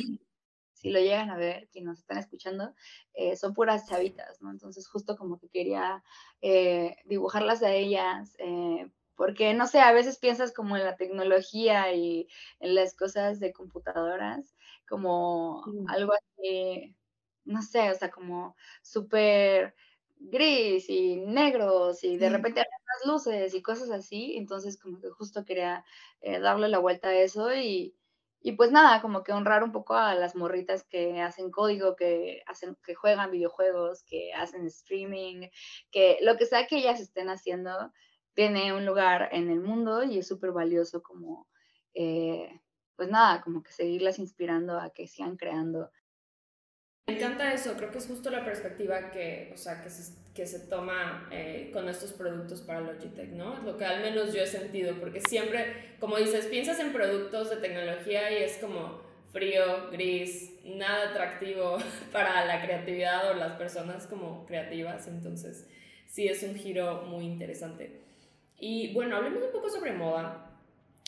si 0.81 0.91
lo 0.91 0.99
llegan 0.99 1.31
a 1.31 1.37
ver, 1.37 1.69
quienes 1.71 1.89
nos 1.89 1.99
están 1.99 2.17
escuchando, 2.17 2.75
eh, 3.13 3.37
son 3.37 3.53
puras 3.53 3.87
chavitas, 3.87 4.41
¿no? 4.41 4.51
Entonces 4.51 4.89
justo 4.89 5.15
como 5.17 5.39
que 5.39 5.51
quería 5.51 6.03
eh, 6.41 6.97
dibujarlas 7.05 7.63
a 7.63 7.73
ellas, 7.75 8.35
eh, 8.39 8.91
porque 9.15 9.53
no 9.53 9.67
sé, 9.67 9.81
a 9.81 9.93
veces 9.93 10.19
piensas 10.19 10.55
como 10.55 10.79
en 10.79 10.85
la 10.85 10.97
tecnología 10.97 11.93
y 11.93 12.29
en 12.61 12.75
las 12.75 12.95
cosas 12.95 13.41
de 13.41 13.53
computadoras, 13.53 14.57
como 14.89 15.63
algo 15.89 16.15
así 16.15 16.97
no 17.45 17.63
sé, 17.63 17.91
o 17.91 17.95
sea, 17.95 18.11
como 18.11 18.57
súper 18.83 19.75
gris 20.19 20.89
y 20.89 21.17
negros 21.17 22.05
y 22.05 22.17
de 22.17 22.31
repente 22.31 22.61
hay 22.61 22.67
unas 22.67 23.07
luces 23.13 23.55
y 23.55 23.63
cosas 23.63 23.91
así, 23.91 24.37
entonces 24.37 24.79
como 24.79 25.01
que 25.01 25.11
justo 25.11 25.45
quería 25.45 25.85
darle 26.23 26.69
la 26.69 26.79
vuelta 26.79 27.09
a 27.09 27.15
eso 27.15 27.55
y, 27.55 27.95
y, 28.43 28.53
pues 28.53 28.73
nada, 28.73 29.03
como 29.03 29.23
que 29.23 29.33
honrar 29.33 29.63
un 29.65 29.73
poco 29.73 29.95
a 29.95 30.15
las 30.15 30.35
morritas 30.37 30.85
que 30.85 31.21
hacen 31.21 31.51
código, 31.51 31.97
que 31.97 32.43
hacen, 32.47 32.77
que 32.85 32.95
juegan 32.95 33.31
videojuegos, 33.31 34.03
que 34.05 34.33
hacen 34.35 34.67
streaming, 34.67 35.49
que 35.91 36.19
lo 36.23 36.37
que 36.37 36.47
sea 36.47 36.67
que 36.67 36.79
ellas 36.79 37.01
estén 37.01 37.29
haciendo 37.29 37.93
tiene 38.35 38.73
un 38.73 38.87
lugar 38.87 39.29
en 39.33 39.51
el 39.51 39.61
mundo 39.61 40.03
y 40.05 40.19
es 40.19 40.29
súper 40.29 40.53
valioso 40.53 41.03
como, 41.03 41.49
eh, 41.95 42.61
pues 42.97 43.11
nada, 43.11 43.43
como 43.43 43.63
que 43.63 43.73
seguirlas 43.73 44.19
inspirando 44.19 44.79
a 44.79 44.91
que 44.91 45.07
sigan 45.07 45.37
creando 45.37 45.91
me 47.11 47.17
encanta 47.17 47.53
eso, 47.53 47.75
creo 47.77 47.91
que 47.91 47.99
es 47.99 48.07
justo 48.07 48.31
la 48.31 48.45
perspectiva 48.45 49.11
que, 49.11 49.51
o 49.53 49.57
sea, 49.57 49.83
que, 49.83 49.91
se, 49.91 50.15
que 50.33 50.47
se 50.47 50.61
toma 50.61 51.29
eh, 51.33 51.71
con 51.73 51.89
estos 51.89 52.13
productos 52.13 52.61
para 52.61 52.81
Logitech, 52.81 53.31
¿no? 53.31 53.61
Lo 53.63 53.77
que 53.77 53.85
al 53.85 54.01
menos 54.01 54.33
yo 54.33 54.43
he 54.43 54.47
sentido, 54.47 54.95
porque 55.01 55.21
siempre, 55.21 55.97
como 55.99 56.17
dices, 56.17 56.47
piensas 56.47 56.79
en 56.79 56.93
productos 56.93 57.51
de 57.51 57.57
tecnología 57.57 58.31
y 58.31 58.45
es 58.45 58.59
como 58.59 59.03
frío, 59.33 59.91
gris, 59.91 60.53
nada 60.65 61.11
atractivo 61.11 61.79
para 62.13 62.45
la 62.47 62.63
creatividad 62.63 63.31
o 63.31 63.35
las 63.35 63.53
personas 63.57 64.07
como 64.07 64.47
creativas, 64.47 65.09
entonces 65.09 65.69
sí 66.07 66.29
es 66.29 66.43
un 66.43 66.55
giro 66.55 67.03
muy 67.03 67.25
interesante. 67.25 68.03
Y 68.59 68.93
bueno, 68.93 69.17
hablemos 69.17 69.43
un 69.43 69.53
poco 69.53 69.69
sobre 69.69 69.93
moda. 69.93 70.50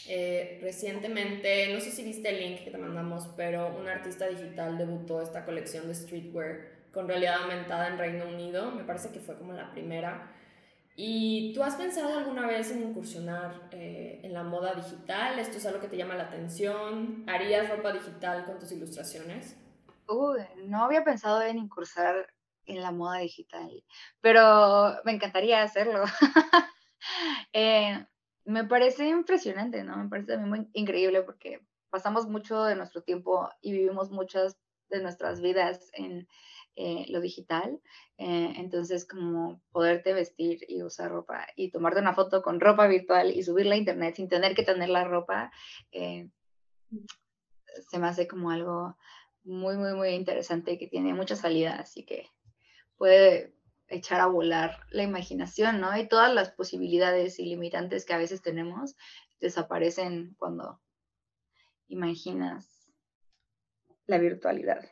Eh, 0.08 0.58
recientemente, 0.62 1.72
no 1.72 1.80
sé 1.80 1.90
si 1.90 2.02
viste 2.02 2.28
el 2.28 2.40
link 2.40 2.64
que 2.64 2.70
te 2.70 2.78
mandamos, 2.78 3.28
pero 3.36 3.74
un 3.76 3.88
artista 3.88 4.26
digital 4.26 4.76
debutó 4.78 5.22
esta 5.22 5.44
colección 5.44 5.86
de 5.86 5.94
streetwear 5.94 6.82
con 6.92 7.08
realidad 7.08 7.42
aumentada 7.42 7.88
en 7.88 7.98
Reino 7.98 8.26
Unido. 8.26 8.72
Me 8.72 8.84
parece 8.84 9.10
que 9.10 9.20
fue 9.20 9.38
como 9.38 9.52
la 9.52 9.70
primera. 9.70 10.30
¿Y 10.94 11.54
tú 11.54 11.62
has 11.62 11.76
pensado 11.76 12.18
alguna 12.18 12.46
vez 12.46 12.70
en 12.70 12.82
incursionar 12.82 13.68
eh, 13.70 14.20
en 14.22 14.34
la 14.34 14.42
moda 14.42 14.74
digital? 14.74 15.38
¿Esto 15.38 15.56
es 15.56 15.66
algo 15.66 15.80
que 15.80 15.88
te 15.88 15.96
llama 15.96 16.14
la 16.14 16.24
atención? 16.24 17.24
¿Harías 17.26 17.70
ropa 17.70 17.92
digital 17.92 18.44
con 18.44 18.58
tus 18.58 18.72
ilustraciones? 18.72 19.56
Uy, 20.06 20.40
no 20.66 20.84
había 20.84 21.02
pensado 21.02 21.40
en 21.42 21.58
incursar 21.58 22.34
en 22.66 22.82
la 22.82 22.92
moda 22.92 23.18
digital, 23.18 23.82
pero 24.20 25.00
me 25.04 25.12
encantaría 25.12 25.62
hacerlo. 25.62 26.04
eh, 27.52 28.04
me 28.44 28.64
parece 28.64 29.08
impresionante, 29.08 29.84
¿no? 29.84 29.96
Me 29.96 30.08
parece 30.08 30.36
muy 30.38 30.68
increíble 30.72 31.22
porque 31.22 31.60
pasamos 31.90 32.28
mucho 32.28 32.64
de 32.64 32.74
nuestro 32.74 33.02
tiempo 33.02 33.48
y 33.60 33.72
vivimos 33.72 34.10
muchas 34.10 34.56
de 34.90 35.02
nuestras 35.02 35.40
vidas 35.40 35.90
en 35.94 36.28
eh, 36.74 37.04
lo 37.08 37.20
digital. 37.20 37.80
Eh, 38.18 38.54
entonces, 38.56 39.06
como 39.06 39.60
poderte 39.72 40.14
vestir 40.14 40.60
y 40.68 40.82
usar 40.82 41.10
ropa 41.10 41.46
y 41.56 41.70
tomarte 41.70 42.00
una 42.00 42.14
foto 42.14 42.42
con 42.42 42.60
ropa 42.60 42.86
virtual 42.86 43.30
y 43.30 43.42
subirla 43.42 43.74
a 43.74 43.78
internet 43.78 44.16
sin 44.16 44.28
tener 44.28 44.54
que 44.54 44.64
tener 44.64 44.88
la 44.88 45.04
ropa, 45.04 45.52
eh, 45.90 46.28
se 47.90 47.98
me 47.98 48.06
hace 48.06 48.26
como 48.26 48.50
algo 48.50 48.96
muy, 49.44 49.76
muy, 49.76 49.94
muy 49.94 50.10
interesante 50.10 50.78
que 50.78 50.88
tiene 50.88 51.14
mucha 51.14 51.36
salida, 51.36 51.74
así 51.76 52.04
que 52.04 52.26
puede 52.96 53.54
echar 53.92 54.20
a 54.20 54.26
volar 54.26 54.80
la 54.90 55.02
imaginación, 55.02 55.80
¿no? 55.80 55.96
Y 55.96 56.08
todas 56.08 56.32
las 56.34 56.50
posibilidades 56.50 57.38
ilimitantes 57.38 58.04
que 58.04 58.14
a 58.14 58.18
veces 58.18 58.42
tenemos 58.42 58.96
desaparecen 59.40 60.34
cuando 60.38 60.80
imaginas 61.88 62.90
la 64.06 64.18
virtualidad. 64.18 64.90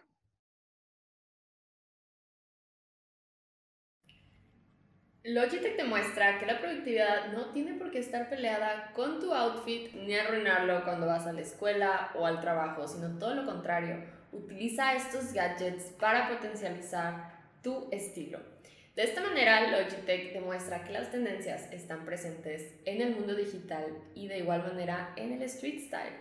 Logitech 5.23 5.76
te 5.76 5.85
muestra 5.85 6.38
que 6.38 6.47
la 6.47 6.59
productividad 6.59 7.33
no 7.33 7.52
tiene 7.52 7.75
por 7.75 7.90
qué 7.90 7.99
estar 7.99 8.30
peleada 8.30 8.90
con 8.95 9.21
tu 9.21 9.35
outfit 9.35 9.92
ni 9.92 10.14
arruinarlo 10.14 10.83
cuando 10.83 11.07
vas 11.07 11.26
a 11.26 11.33
la 11.35 11.42
escuela 11.42 12.11
o 12.14 12.26
al 12.26 12.40
trabajo, 12.40 12.88
sino 12.88 13.19
todo 13.19 13.35
lo 13.35 13.45
contrario. 13.45 14.02
Utiliza 14.33 14.95
estos 14.95 15.35
gadgets 15.35 15.90
para 16.00 16.28
potencializar 16.28 17.38
tu 17.62 17.88
estilo. 17.90 18.60
De 19.00 19.07
esta 19.07 19.23
manera, 19.23 19.71
Logitech 19.71 20.35
demuestra 20.35 20.85
que 20.85 20.92
las 20.92 21.11
tendencias 21.11 21.73
están 21.73 22.04
presentes 22.04 22.71
en 22.85 23.00
el 23.00 23.16
mundo 23.16 23.35
digital 23.35 23.87
y 24.14 24.28
de 24.28 24.40
igual 24.40 24.62
manera 24.62 25.14
en 25.16 25.33
el 25.33 25.40
street 25.45 25.87
style. 25.87 26.19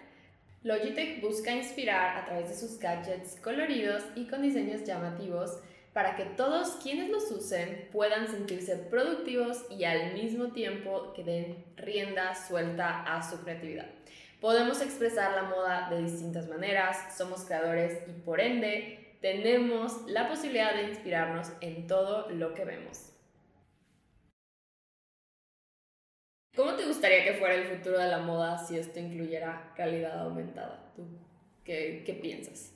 Logitech 0.64 1.20
busca 1.20 1.52
inspirar 1.52 2.16
a 2.16 2.26
través 2.26 2.48
de 2.48 2.56
sus 2.56 2.80
gadgets 2.80 3.38
coloridos 3.42 4.06
y 4.16 4.28
con 4.28 4.44
diseños 4.44 4.86
llamativos 4.86 5.60
para 5.92 6.16
que 6.16 6.24
todos 6.24 6.78
quienes 6.82 7.10
los 7.10 7.30
usen 7.32 7.90
puedan 7.92 8.30
sentirse 8.30 8.78
productivos 8.78 9.66
y 9.70 9.84
al 9.84 10.14
mismo 10.14 10.54
tiempo 10.54 11.12
que 11.14 11.26
den 11.26 11.66
rienda 11.76 12.34
suelta 12.34 13.04
a 13.04 13.30
su 13.30 13.42
creatividad. 13.44 13.88
Podemos 14.40 14.82
expresar 14.82 15.36
la 15.36 15.50
moda 15.50 15.90
de 15.90 16.02
distintas 16.02 16.48
maneras, 16.48 17.18
somos 17.18 17.44
creadores 17.44 18.08
y 18.08 18.14
por 18.22 18.40
ende 18.40 19.09
tenemos 19.20 20.06
la 20.08 20.28
posibilidad 20.28 20.74
de 20.76 20.90
inspirarnos 20.90 21.52
en 21.62 21.88
todo 21.88 22.30
lo 22.30 22.54
que 22.54 22.66
vemos. 22.66 23.14
¿Cómo 26.56 26.76
te 26.76 26.86
gustaría 26.86 27.24
que 27.24 27.36
fuera 27.36 27.56
el 27.56 27.78
futuro 27.78 28.00
de 28.00 28.08
la 28.08 28.20
moda 28.20 28.58
si 28.58 28.78
esto 28.78 29.00
incluyera 29.00 29.74
realidad 29.76 30.20
aumentada? 30.20 30.92
¿Tú 30.96 31.08
qué, 31.64 32.04
qué 32.06 32.14
piensas? 32.16 32.74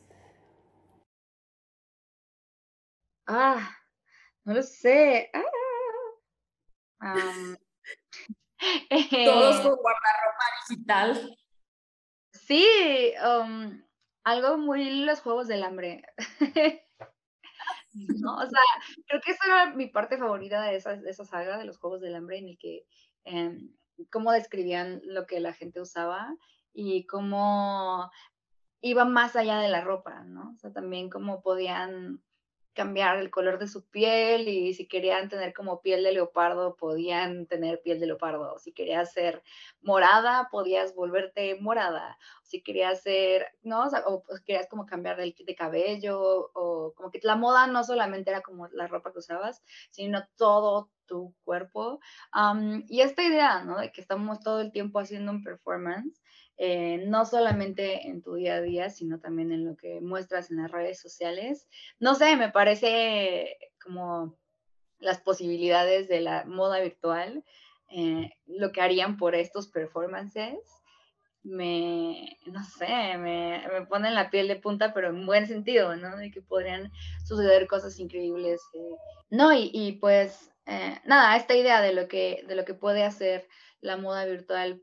Ah, 3.26 3.78
no 4.46 4.54
lo 4.54 4.64
sé. 4.64 5.32
Ah. 7.00 7.56
Todos 9.26 9.62
con 9.62 9.76
guardarropa 9.76 10.46
digital. 10.70 11.38
Sí, 12.32 13.14
um, 13.26 13.84
algo 14.24 14.58
muy 14.58 15.06
los 15.06 15.22
juegos 15.22 15.48
del 15.48 15.64
hambre. 15.64 16.04
¿No? 17.94 18.38
O 18.38 18.48
sea, 18.48 18.62
creo 19.08 19.22
que 19.22 19.32
esa 19.32 19.46
era 19.46 19.76
mi 19.76 19.88
parte 19.88 20.18
favorita 20.18 20.62
de 20.64 20.76
esa, 20.76 20.98
de 20.98 21.10
esa 21.10 21.26
saga 21.26 21.58
de 21.58 21.66
los 21.66 21.78
juegos 21.78 22.02
del 22.02 22.16
hambre, 22.16 22.40
en 22.40 22.50
el 22.50 22.58
que 22.58 22.86
em, 23.24 23.72
cómo 24.12 24.32
describían 24.32 25.02
lo 25.06 25.26
que 25.28 25.40
la 25.40 25.54
gente 25.54 25.82
usaba 25.82 26.36
y 26.74 27.06
cómo 27.06 28.12
iba 28.82 29.06
más 29.06 29.36
allá 29.36 29.60
de 29.60 29.70
la 29.70 29.82
ropa, 29.82 30.24
¿no? 30.24 30.52
O 30.56 30.58
sea, 30.58 30.74
también 30.74 31.10
cómo 31.10 31.42
podían 31.42 32.22
cambiar 32.74 33.18
el 33.18 33.30
color 33.30 33.60
de 33.60 33.68
su 33.68 33.86
piel 33.86 34.48
y 34.48 34.74
si 34.74 34.88
querían 34.88 35.30
tener 35.30 35.54
como 35.54 35.82
piel 35.82 36.04
de 36.04 36.12
leopardo, 36.12 36.76
podían 36.76 37.46
tener 37.48 37.82
piel 37.82 38.00
de 38.00 38.08
leopardo. 38.08 38.58
Si 38.60 38.74
querías 38.74 39.14
ser 39.14 39.44
morada, 39.82 40.50
podías 40.52 40.96
volverte 40.96 41.56
morada. 41.62 42.18
Si 42.44 42.62
querías 42.62 43.02
ser, 43.02 43.48
¿no? 43.62 43.88
O, 44.06 44.24
pues, 44.24 44.42
querías 44.42 44.68
como 44.68 44.86
cambiar 44.86 45.18
de, 45.18 45.36
de 45.38 45.56
cabello 45.56 46.52
o 46.54 46.94
como 46.96 47.12
que 47.12 47.20
la 47.24 47.36
moda 47.36 47.68
no 47.68 47.84
solamente 47.84 48.32
era 48.32 48.42
como 48.42 48.68
la 48.70 48.88
ropa 48.88 49.12
que 49.12 49.20
usabas, 49.20 49.64
sino 49.92 50.28
todo 50.36 50.90
tu 51.06 51.34
cuerpo. 51.44 52.00
y 52.88 53.02
esta 53.02 53.24
idea, 53.24 53.64
¿no? 53.64 53.80
De 53.80 53.92
que 53.92 54.02
estamos 54.02 54.40
todo 54.40 54.62
el 54.62 54.72
tiempo 54.72 55.00
haciendo 55.00 55.32
un 55.32 55.44
performance 55.44 56.22
eh, 56.58 57.04
no 57.08 57.26
solamente 57.26 58.08
en 58.08 58.22
tu 58.22 58.36
día 58.36 58.56
a 58.56 58.62
día, 58.62 58.90
sino 58.90 59.20
también 59.20 59.52
en 59.52 59.66
lo 59.66 59.76
que 59.76 60.02
muestras 60.02 60.52
en 60.52 60.58
las 60.58 60.72
redes 60.72 61.00
sociales. 61.00 61.68
No 62.00 62.16
sé, 62.16 62.36
me 62.36 62.52
parece 62.52 63.58
como 63.84 64.38
las 65.00 65.20
posibilidades 65.20 66.08
de 66.08 66.22
la 66.22 66.46
moda 66.46 66.80
virtual, 66.80 67.44
eh, 67.90 68.32
lo 68.46 68.72
que 68.72 68.82
harían 68.82 69.18
por 69.18 69.36
estos 69.36 69.68
performances, 69.68 70.58
me, 71.44 72.38
no 72.46 72.64
sé, 72.64 73.18
me, 73.18 73.68
me 73.68 73.86
ponen 73.86 74.16
la 74.16 74.30
piel 74.30 74.48
de 74.48 74.56
punta, 74.56 74.94
pero 74.94 75.10
en 75.10 75.26
buen 75.26 75.46
sentido, 75.46 75.96
¿no? 75.98 76.16
De 76.16 76.32
que 76.32 76.42
podrían 76.42 76.90
suceder 77.26 77.68
cosas 77.68 78.00
increíbles. 78.00 78.62
Eh. 78.74 78.96
No, 79.30 79.52
y, 79.52 79.70
y 79.74 79.94
pues, 79.94 80.52
nada, 81.04 81.36
esta 81.36 81.56
idea 81.56 81.82
de 81.82 81.94
lo, 81.94 82.08
que, 82.08 82.46
de 82.48 82.56
lo 82.56 82.64
que 82.64 82.74
puede 82.74 83.04
hacer 83.04 83.50
la 83.82 83.98
moda 83.98 84.24
virtual 84.26 84.82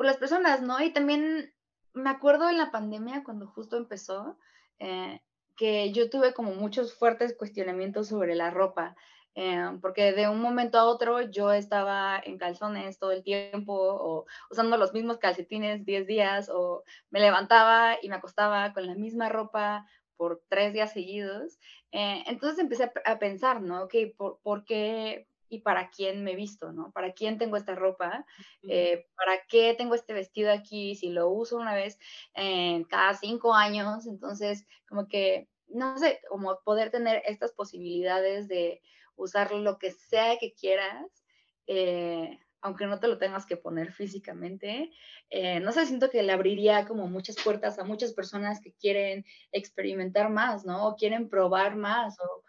por 0.00 0.06
las 0.06 0.16
personas, 0.16 0.62
¿no? 0.62 0.80
Y 0.80 0.94
también 0.94 1.52
me 1.92 2.08
acuerdo 2.08 2.48
en 2.48 2.56
la 2.56 2.70
pandemia, 2.70 3.22
cuando 3.22 3.46
justo 3.46 3.76
empezó, 3.76 4.38
eh, 4.78 5.20
que 5.58 5.92
yo 5.92 6.08
tuve 6.08 6.32
como 6.32 6.54
muchos 6.54 6.94
fuertes 6.94 7.36
cuestionamientos 7.36 8.08
sobre 8.08 8.34
la 8.34 8.50
ropa, 8.50 8.96
eh, 9.34 9.62
porque 9.82 10.12
de 10.12 10.26
un 10.26 10.40
momento 10.40 10.78
a 10.78 10.86
otro 10.86 11.20
yo 11.20 11.52
estaba 11.52 12.18
en 12.24 12.38
calzones 12.38 12.98
todo 12.98 13.12
el 13.12 13.22
tiempo 13.22 13.74
o 13.74 14.24
usando 14.50 14.78
los 14.78 14.94
mismos 14.94 15.18
calcetines 15.18 15.84
10 15.84 16.06
días 16.06 16.48
o 16.48 16.82
me 17.10 17.20
levantaba 17.20 17.98
y 18.00 18.08
me 18.08 18.16
acostaba 18.16 18.72
con 18.72 18.86
la 18.86 18.94
misma 18.94 19.28
ropa 19.28 19.86
por 20.16 20.40
tres 20.48 20.72
días 20.72 20.94
seguidos. 20.94 21.58
Eh, 21.92 22.24
entonces 22.26 22.58
empecé 22.58 22.90
a, 23.04 23.18
pensar, 23.18 23.60
¿no? 23.60 23.86
Que 23.86 24.14
por, 24.16 24.38
por, 24.40 24.64
qué, 24.64 25.26
y 25.50 25.60
para 25.60 25.90
quién 25.90 26.24
me 26.24 26.36
visto, 26.36 26.72
¿no? 26.72 26.92
¿Para 26.92 27.12
quién 27.12 27.36
tengo 27.36 27.56
esta 27.56 27.74
ropa? 27.74 28.24
Eh, 28.62 29.06
¿Para 29.16 29.44
qué 29.48 29.74
tengo 29.76 29.94
este 29.94 30.14
vestido 30.14 30.52
aquí? 30.52 30.94
Si 30.94 31.10
lo 31.10 31.28
uso 31.28 31.56
una 31.58 31.74
vez 31.74 31.98
en 32.34 32.84
cada 32.84 33.14
cinco 33.14 33.52
años, 33.52 34.06
entonces 34.06 34.66
como 34.88 35.08
que, 35.08 35.48
no 35.66 35.98
sé, 35.98 36.20
como 36.28 36.60
poder 36.64 36.90
tener 36.90 37.22
estas 37.26 37.52
posibilidades 37.52 38.46
de 38.48 38.80
usar 39.16 39.52
lo 39.52 39.78
que 39.78 39.90
sea 39.90 40.38
que 40.38 40.54
quieras, 40.54 41.24
eh, 41.66 42.38
aunque 42.62 42.86
no 42.86 43.00
te 43.00 43.08
lo 43.08 43.18
tengas 43.18 43.44
que 43.44 43.56
poner 43.56 43.92
físicamente. 43.92 44.92
Eh, 45.30 45.60
no 45.60 45.72
sé, 45.72 45.86
siento 45.86 46.10
que 46.10 46.22
le 46.22 46.32
abriría 46.32 46.86
como 46.86 47.08
muchas 47.08 47.36
puertas 47.42 47.78
a 47.78 47.84
muchas 47.84 48.12
personas 48.12 48.60
que 48.60 48.72
quieren 48.74 49.24
experimentar 49.50 50.30
más, 50.30 50.64
¿no? 50.64 50.86
O 50.86 50.96
quieren 50.96 51.28
probar 51.28 51.74
más, 51.76 52.18
o, 52.20 52.44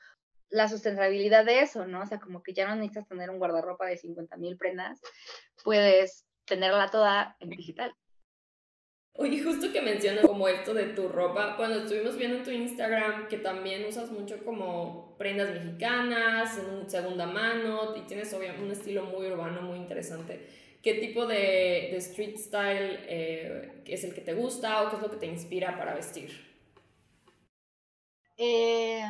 la 0.52 0.68
sustentabilidad 0.68 1.46
de 1.46 1.62
eso, 1.62 1.88
¿no? 1.88 2.02
O 2.02 2.06
sea, 2.06 2.20
como 2.20 2.44
que 2.44 2.54
ya 2.54 2.68
no 2.68 2.76
necesitas 2.76 3.08
tener 3.08 3.30
un 3.30 3.40
guardarropa 3.40 3.86
de 3.88 3.98
50 3.98 4.38
mil 4.38 4.58
prendas, 4.58 5.00
puedes 5.64 6.26
tenerla 6.46 6.92
toda 6.92 7.36
en 7.40 7.50
digital. 7.50 7.94
Oye, 9.14 9.44
justo 9.44 9.72
que 9.74 9.82
mencionas 9.82 10.26
como 10.26 10.48
esto 10.48 10.74
de 10.74 10.86
tu 10.86 11.10
ropa, 11.10 11.56
cuando 11.58 11.80
estuvimos 11.80 12.18
viendo 12.18 12.44
tu 12.44 12.50
Instagram, 12.50 13.28
que 13.28 13.38
también 13.38 13.86
usas 13.86 14.10
mucho 14.10 14.44
como 14.44 15.18
prendas 15.18 15.52
mexicanas, 15.52 16.58
en 16.58 16.90
segunda 16.90 17.26
mano, 17.26 17.96
y 17.98 18.02
tienes 18.02 18.34
obviamente 18.34 18.64
un 18.64 18.72
estilo 18.72 19.04
muy 19.04 19.28
urbano, 19.28 19.62
muy 19.62 19.78
interesante. 19.78 20.48
¿Qué 20.82 20.96
tipo 20.96 21.28
de, 21.28 21.90
de 21.92 21.98
street 21.98 22.38
style 22.38 23.00
eh, 23.08 23.84
es 23.86 24.04
el 24.04 24.14
que 24.14 24.22
te 24.22 24.34
gusta 24.34 24.84
o 24.84 24.90
qué 24.90 24.96
es 24.96 25.02
lo 25.02 25.12
que 25.12 25.18
te 25.18 25.28
inspira 25.28 25.78
para 25.78 25.94
vestir? 25.94 26.51
Eh, 28.44 29.04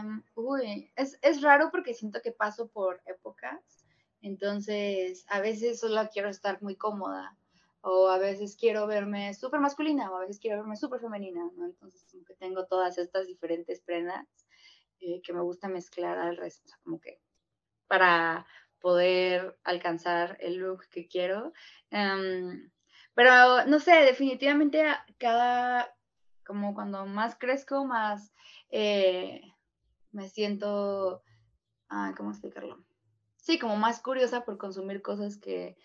es, 0.98 1.17
es 1.22 1.41
raro 1.41 1.70
porque 1.72 1.94
siento 1.94 2.22
que 2.22 2.34
paso 2.34 2.67
por 2.67 3.02
épocas, 3.06 3.86
entonces 4.22 5.26
a 5.30 5.39
veces 5.39 5.80
solo 5.80 6.10
quiero 6.12 6.28
estar 6.28 6.62
muy 6.62 6.76
cómoda 6.76 7.38
o 7.80 8.10
a 8.10 8.17
veces 8.17 8.58
quiero 8.58 8.88
verme 8.88 9.34
súper 9.34 9.62
masculina 9.62 10.12
o 10.12 10.17
a 10.17 10.20
veces 10.20 10.38
quiero 10.38 10.58
verme 10.58 10.76
súper 10.76 11.00
femenina. 11.00 11.50
Entonces 11.58 12.06
como 12.12 12.26
que 12.26 12.36
tengo 12.36 12.65
todas 12.65 12.98
estas 12.98 13.26
diferentes 13.26 13.80
prendas 13.80 14.28
eh, 15.00 15.22
que 15.24 15.32
me 15.32 15.41
gusta 15.41 15.70
mezclar 15.70 16.20
al 16.20 16.36
resto, 16.36 16.74
como 16.84 17.00
que 17.00 17.22
para 17.88 18.46
poder 18.82 19.58
alcanzar 19.63 20.36
el 20.41 20.56
look 20.56 20.89
que 20.89 21.08
quiero. 21.08 21.54
Um, 21.89 22.70
pero 23.13 23.65
no 23.65 23.80
sé, 23.80 23.94
definitivamente 24.02 24.84
cada, 25.17 25.96
como 26.52 26.74
cuando 26.74 27.06
más 27.06 27.38
crezco, 27.38 27.86
más 27.86 28.34
eh, 28.72 29.42
me 30.12 30.28
siento, 30.28 31.24
ah, 31.88 32.14
¿cómo 32.18 32.32
explicarlo? 32.32 32.84
Sí, 33.38 33.58
como 33.58 33.78
más 33.78 34.02
curiosa 34.02 34.44
por 34.44 34.58
consumir 34.58 35.02
cosas 35.02 35.38
que, 35.38 35.78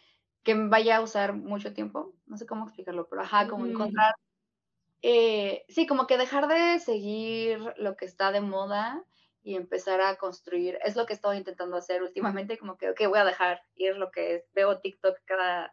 que 0.43 0.55
vaya 0.55 0.97
a 0.97 1.03
usar 1.03 1.35
mucho 1.35 1.73
tiempo. 1.73 2.15
No 2.27 2.37
sé 2.37 2.47
cómo 2.47 2.65
explicarlo, 2.65 3.07
pero 3.09 3.23
ajá, 3.23 3.47
como 3.47 3.65
encontrar, 3.65 4.17
eh, 5.03 5.65
sí, 5.69 5.87
como 5.87 6.09
que 6.09 6.19
dejar 6.19 6.49
de 6.49 6.81
seguir 6.81 7.61
lo 7.77 7.97
que 7.97 8.07
está 8.07 8.33
de 8.33 8.41
moda 8.41 9.05
y 9.45 9.55
empezar 9.55 10.01
a 10.01 10.17
construir. 10.17 10.81
Es 10.85 10.97
lo 10.97 11.07
que 11.07 11.13
estoy 11.13 11.37
intentando 11.37 11.77
hacer 11.77 12.03
últimamente, 12.03 12.59
como 12.59 12.77
que, 12.77 12.91
ok, 12.91 13.03
voy 13.07 13.21
a 13.21 13.25
dejar 13.25 13.63
ir 13.77 13.97
lo 13.97 14.11
que 14.11 14.45
veo 14.53 14.81
TikTok 14.81 15.17
cada 15.27 15.73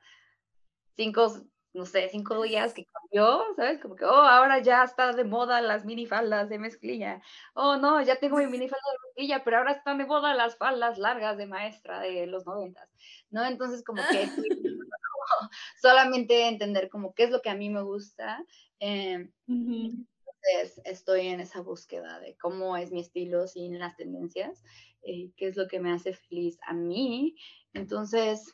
cinco 0.95 1.33
no 1.73 1.85
sé, 1.85 2.09
cinco 2.09 2.41
días 2.43 2.73
que 2.73 2.85
cambió, 2.85 3.43
¿sabes? 3.55 3.79
Como 3.79 3.95
que, 3.95 4.05
oh, 4.05 4.09
ahora 4.09 4.59
ya 4.59 4.83
está 4.83 5.11
de 5.13 5.23
moda 5.23 5.61
las 5.61 5.85
minifaldas 5.85 6.49
de 6.49 6.59
mezclilla. 6.59 7.21
Oh, 7.55 7.77
no, 7.77 8.01
ya 8.01 8.19
tengo 8.19 8.37
mi 8.37 8.45
minifalda 8.45 8.85
de 8.91 9.07
mezclilla, 9.07 9.43
pero 9.43 9.57
ahora 9.57 9.71
están 9.71 9.97
de 9.97 10.05
moda 10.05 10.33
las 10.33 10.57
faldas 10.57 10.97
largas 10.97 11.37
de 11.37 11.47
maestra 11.47 11.99
de 12.01 12.27
los 12.27 12.45
noventas, 12.45 12.89
¿no? 13.31 13.43
Entonces, 13.45 13.83
como 13.83 14.01
que 14.11 14.27
solamente 15.81 16.47
entender 16.47 16.89
como 16.89 17.13
qué 17.13 17.23
es 17.23 17.31
lo 17.31 17.41
que 17.41 17.49
a 17.49 17.55
mí 17.55 17.69
me 17.69 17.81
gusta. 17.81 18.45
Eh, 18.79 19.29
Entonces, 19.47 20.81
estoy 20.85 21.27
en 21.27 21.39
esa 21.39 21.61
búsqueda 21.61 22.19
de 22.19 22.35
cómo 22.37 22.77
es 22.77 22.91
mi 22.91 23.01
estilo 23.01 23.47
sin 23.47 23.79
las 23.79 23.95
tendencias, 23.95 24.63
eh, 25.03 25.31
qué 25.37 25.47
es 25.47 25.57
lo 25.57 25.67
que 25.67 25.79
me 25.79 25.91
hace 25.91 26.13
feliz 26.13 26.57
a 26.67 26.73
mí. 26.73 27.35
Entonces, 27.73 28.53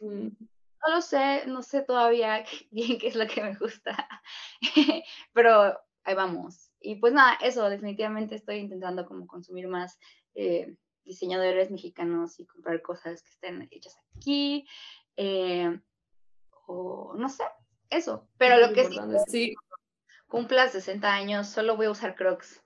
no 0.86 0.96
lo 0.96 1.02
sé, 1.02 1.46
no 1.48 1.62
sé 1.62 1.82
todavía 1.82 2.44
bien 2.72 2.98
qué 2.98 3.08
es 3.08 3.16
lo 3.16 3.28
que 3.28 3.42
me 3.42 3.56
gusta, 3.56 4.08
pero 5.34 5.80
ahí 6.04 6.16
vamos. 6.16 6.72
Y 6.80 6.96
pues 6.96 7.14
nada, 7.14 7.38
eso 7.42 7.70
definitivamente 7.70 8.36
estoy 8.36 8.58
intentando 8.58 9.06
como 9.06 9.28
consumir 9.28 9.68
más 9.68 10.00
eh, 10.36 10.76
diseñadores 11.04 11.72
mexicanos 11.72 12.40
y 12.40 12.46
comprar 12.46 12.82
cosas 12.82 13.22
que 13.22 13.30
estén 13.30 13.68
hechas 13.72 13.98
aquí. 14.16 14.68
Eh, 15.18 15.78
o 16.68 17.14
no 17.18 17.28
sé, 17.28 17.44
eso. 17.90 18.30
Pero 18.38 18.58
lo 18.58 18.74
que 18.74 18.86
sí, 18.86 18.98
sí. 19.28 19.56
cumpla 20.28 20.70
60 20.70 21.12
años, 21.12 21.50
solo 21.50 21.76
voy 21.76 21.88
a 21.88 21.92
usar 21.92 22.16
crocs. 22.16 22.64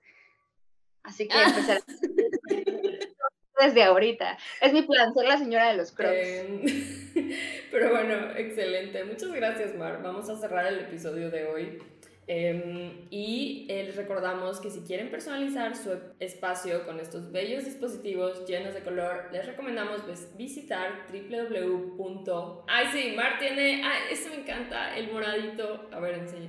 Así 1.02 1.26
que 1.26 1.42
empezar 1.42 1.82
desde 3.60 3.82
ahorita. 3.82 4.38
Es 4.60 4.72
mi 4.72 4.82
plan, 4.82 5.12
ser 5.12 5.26
la 5.26 5.38
señora 5.38 5.68
de 5.68 5.76
los 5.76 5.92
crocs. 5.92 7.03
Pero 7.70 7.90
bueno, 7.90 8.30
excelente. 8.36 9.04
Muchas 9.04 9.32
gracias, 9.32 9.74
Mar. 9.76 10.00
Vamos 10.02 10.28
a 10.28 10.36
cerrar 10.36 10.66
el 10.66 10.80
episodio 10.80 11.30
de 11.30 11.46
hoy. 11.46 11.78
Em, 12.26 13.06
y 13.10 13.66
eh, 13.68 13.84
les 13.84 13.96
recordamos 13.96 14.58
que 14.58 14.70
si 14.70 14.80
quieren 14.80 15.10
personalizar 15.10 15.76
su 15.76 15.90
espacio 16.20 16.86
con 16.86 16.98
estos 16.98 17.30
bellos 17.30 17.66
dispositivos 17.66 18.46
llenos 18.46 18.72
de 18.72 18.80
color, 18.80 19.28
les 19.30 19.44
recomendamos 19.44 20.00
visitar 20.36 21.06
www. 21.12 22.64
Ay, 22.66 22.86
sí, 22.92 23.12
Mar 23.14 23.38
tiene. 23.38 23.82
Ay, 23.84 24.12
eso 24.12 24.30
me 24.30 24.36
encanta, 24.36 24.96
el 24.96 25.12
moradito. 25.12 25.88
A 25.92 26.00
ver, 26.00 26.14
enseñe. 26.14 26.48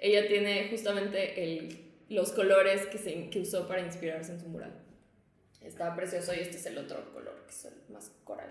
Ella 0.00 0.26
tiene 0.26 0.68
justamente 0.68 1.42
el, 1.42 1.78
los 2.08 2.32
colores 2.32 2.86
que, 2.86 2.98
se, 2.98 3.30
que 3.30 3.40
usó 3.40 3.68
para 3.68 3.80
inspirarse 3.80 4.32
en 4.32 4.40
su 4.40 4.48
mural. 4.48 4.74
Está 5.60 5.94
precioso 5.94 6.34
y 6.34 6.40
este 6.40 6.56
es 6.56 6.66
el 6.66 6.78
otro 6.78 7.12
color, 7.12 7.44
que 7.46 7.50
es 7.50 7.64
el 7.66 7.74
más 7.92 8.10
coral. 8.24 8.50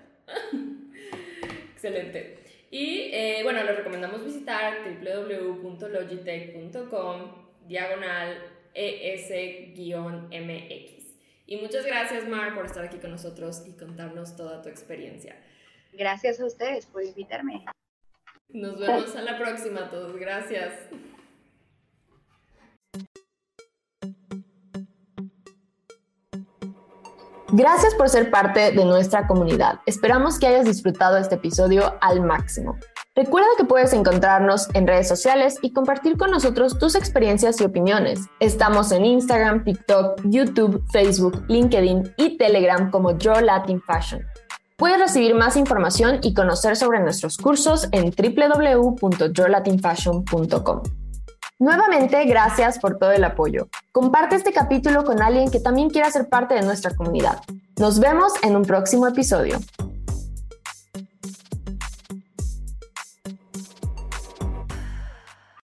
Excelente. 1.73 2.37
Y 2.69 3.09
eh, 3.11 3.39
bueno, 3.43 3.63
les 3.63 3.75
recomendamos 3.75 4.23
visitar 4.23 4.77
www.logitech.com 4.85 7.31
diagonal 7.67 8.37
ES-MX. 8.73 10.21
Y 11.47 11.57
muchas 11.57 11.85
gracias, 11.85 12.25
Mar, 12.27 12.55
por 12.55 12.65
estar 12.65 12.85
aquí 12.85 12.97
con 12.97 13.11
nosotros 13.11 13.63
y 13.67 13.73
contarnos 13.73 14.37
toda 14.37 14.61
tu 14.61 14.69
experiencia. 14.69 15.35
Gracias 15.91 16.39
a 16.39 16.45
ustedes 16.45 16.85
por 16.85 17.03
invitarme. 17.03 17.65
Nos 18.49 18.79
vemos 18.79 19.13
a 19.15 19.21
la 19.21 19.37
próxima 19.37 19.89
todos. 19.89 20.15
Gracias. 20.15 20.73
Gracias 27.53 27.93
por 27.95 28.07
ser 28.07 28.31
parte 28.31 28.71
de 28.71 28.85
nuestra 28.85 29.27
comunidad. 29.27 29.81
Esperamos 29.85 30.39
que 30.39 30.47
hayas 30.47 30.63
disfrutado 30.65 31.17
este 31.17 31.35
episodio 31.35 31.95
al 31.99 32.21
máximo. 32.21 32.77
Recuerda 33.13 33.49
que 33.57 33.65
puedes 33.65 33.91
encontrarnos 33.91 34.69
en 34.73 34.87
redes 34.87 35.09
sociales 35.09 35.57
y 35.61 35.73
compartir 35.73 36.15
con 36.17 36.31
nosotros 36.31 36.79
tus 36.79 36.95
experiencias 36.95 37.59
y 37.59 37.65
opiniones. 37.65 38.21
Estamos 38.39 38.93
en 38.93 39.03
Instagram, 39.03 39.65
TikTok, 39.65 40.21
YouTube, 40.23 40.81
Facebook, 40.93 41.43
LinkedIn 41.49 42.13
y 42.15 42.37
Telegram 42.37 42.89
como 42.89 43.17
Yo 43.17 43.33
Latin 43.33 43.81
Fashion. 43.81 44.21
Puedes 44.77 44.97
recibir 44.97 45.35
más 45.35 45.57
información 45.57 46.19
y 46.23 46.33
conocer 46.33 46.77
sobre 46.77 47.01
nuestros 47.01 47.37
cursos 47.37 47.89
en 47.91 48.11
www.yourlatinfashion.com. 48.11 51.00
Nuevamente, 51.61 52.25
gracias 52.25 52.79
por 52.79 52.97
todo 52.97 53.11
el 53.11 53.23
apoyo. 53.23 53.67
Comparte 53.91 54.35
este 54.35 54.51
capítulo 54.51 55.03
con 55.03 55.21
alguien 55.21 55.51
que 55.51 55.59
también 55.59 55.91
quiera 55.91 56.09
ser 56.09 56.27
parte 56.27 56.55
de 56.55 56.63
nuestra 56.63 56.95
comunidad. 56.95 57.43
Nos 57.77 57.99
vemos 57.99 58.33
en 58.41 58.55
un 58.55 58.63
próximo 58.63 59.05
episodio. 59.05 59.59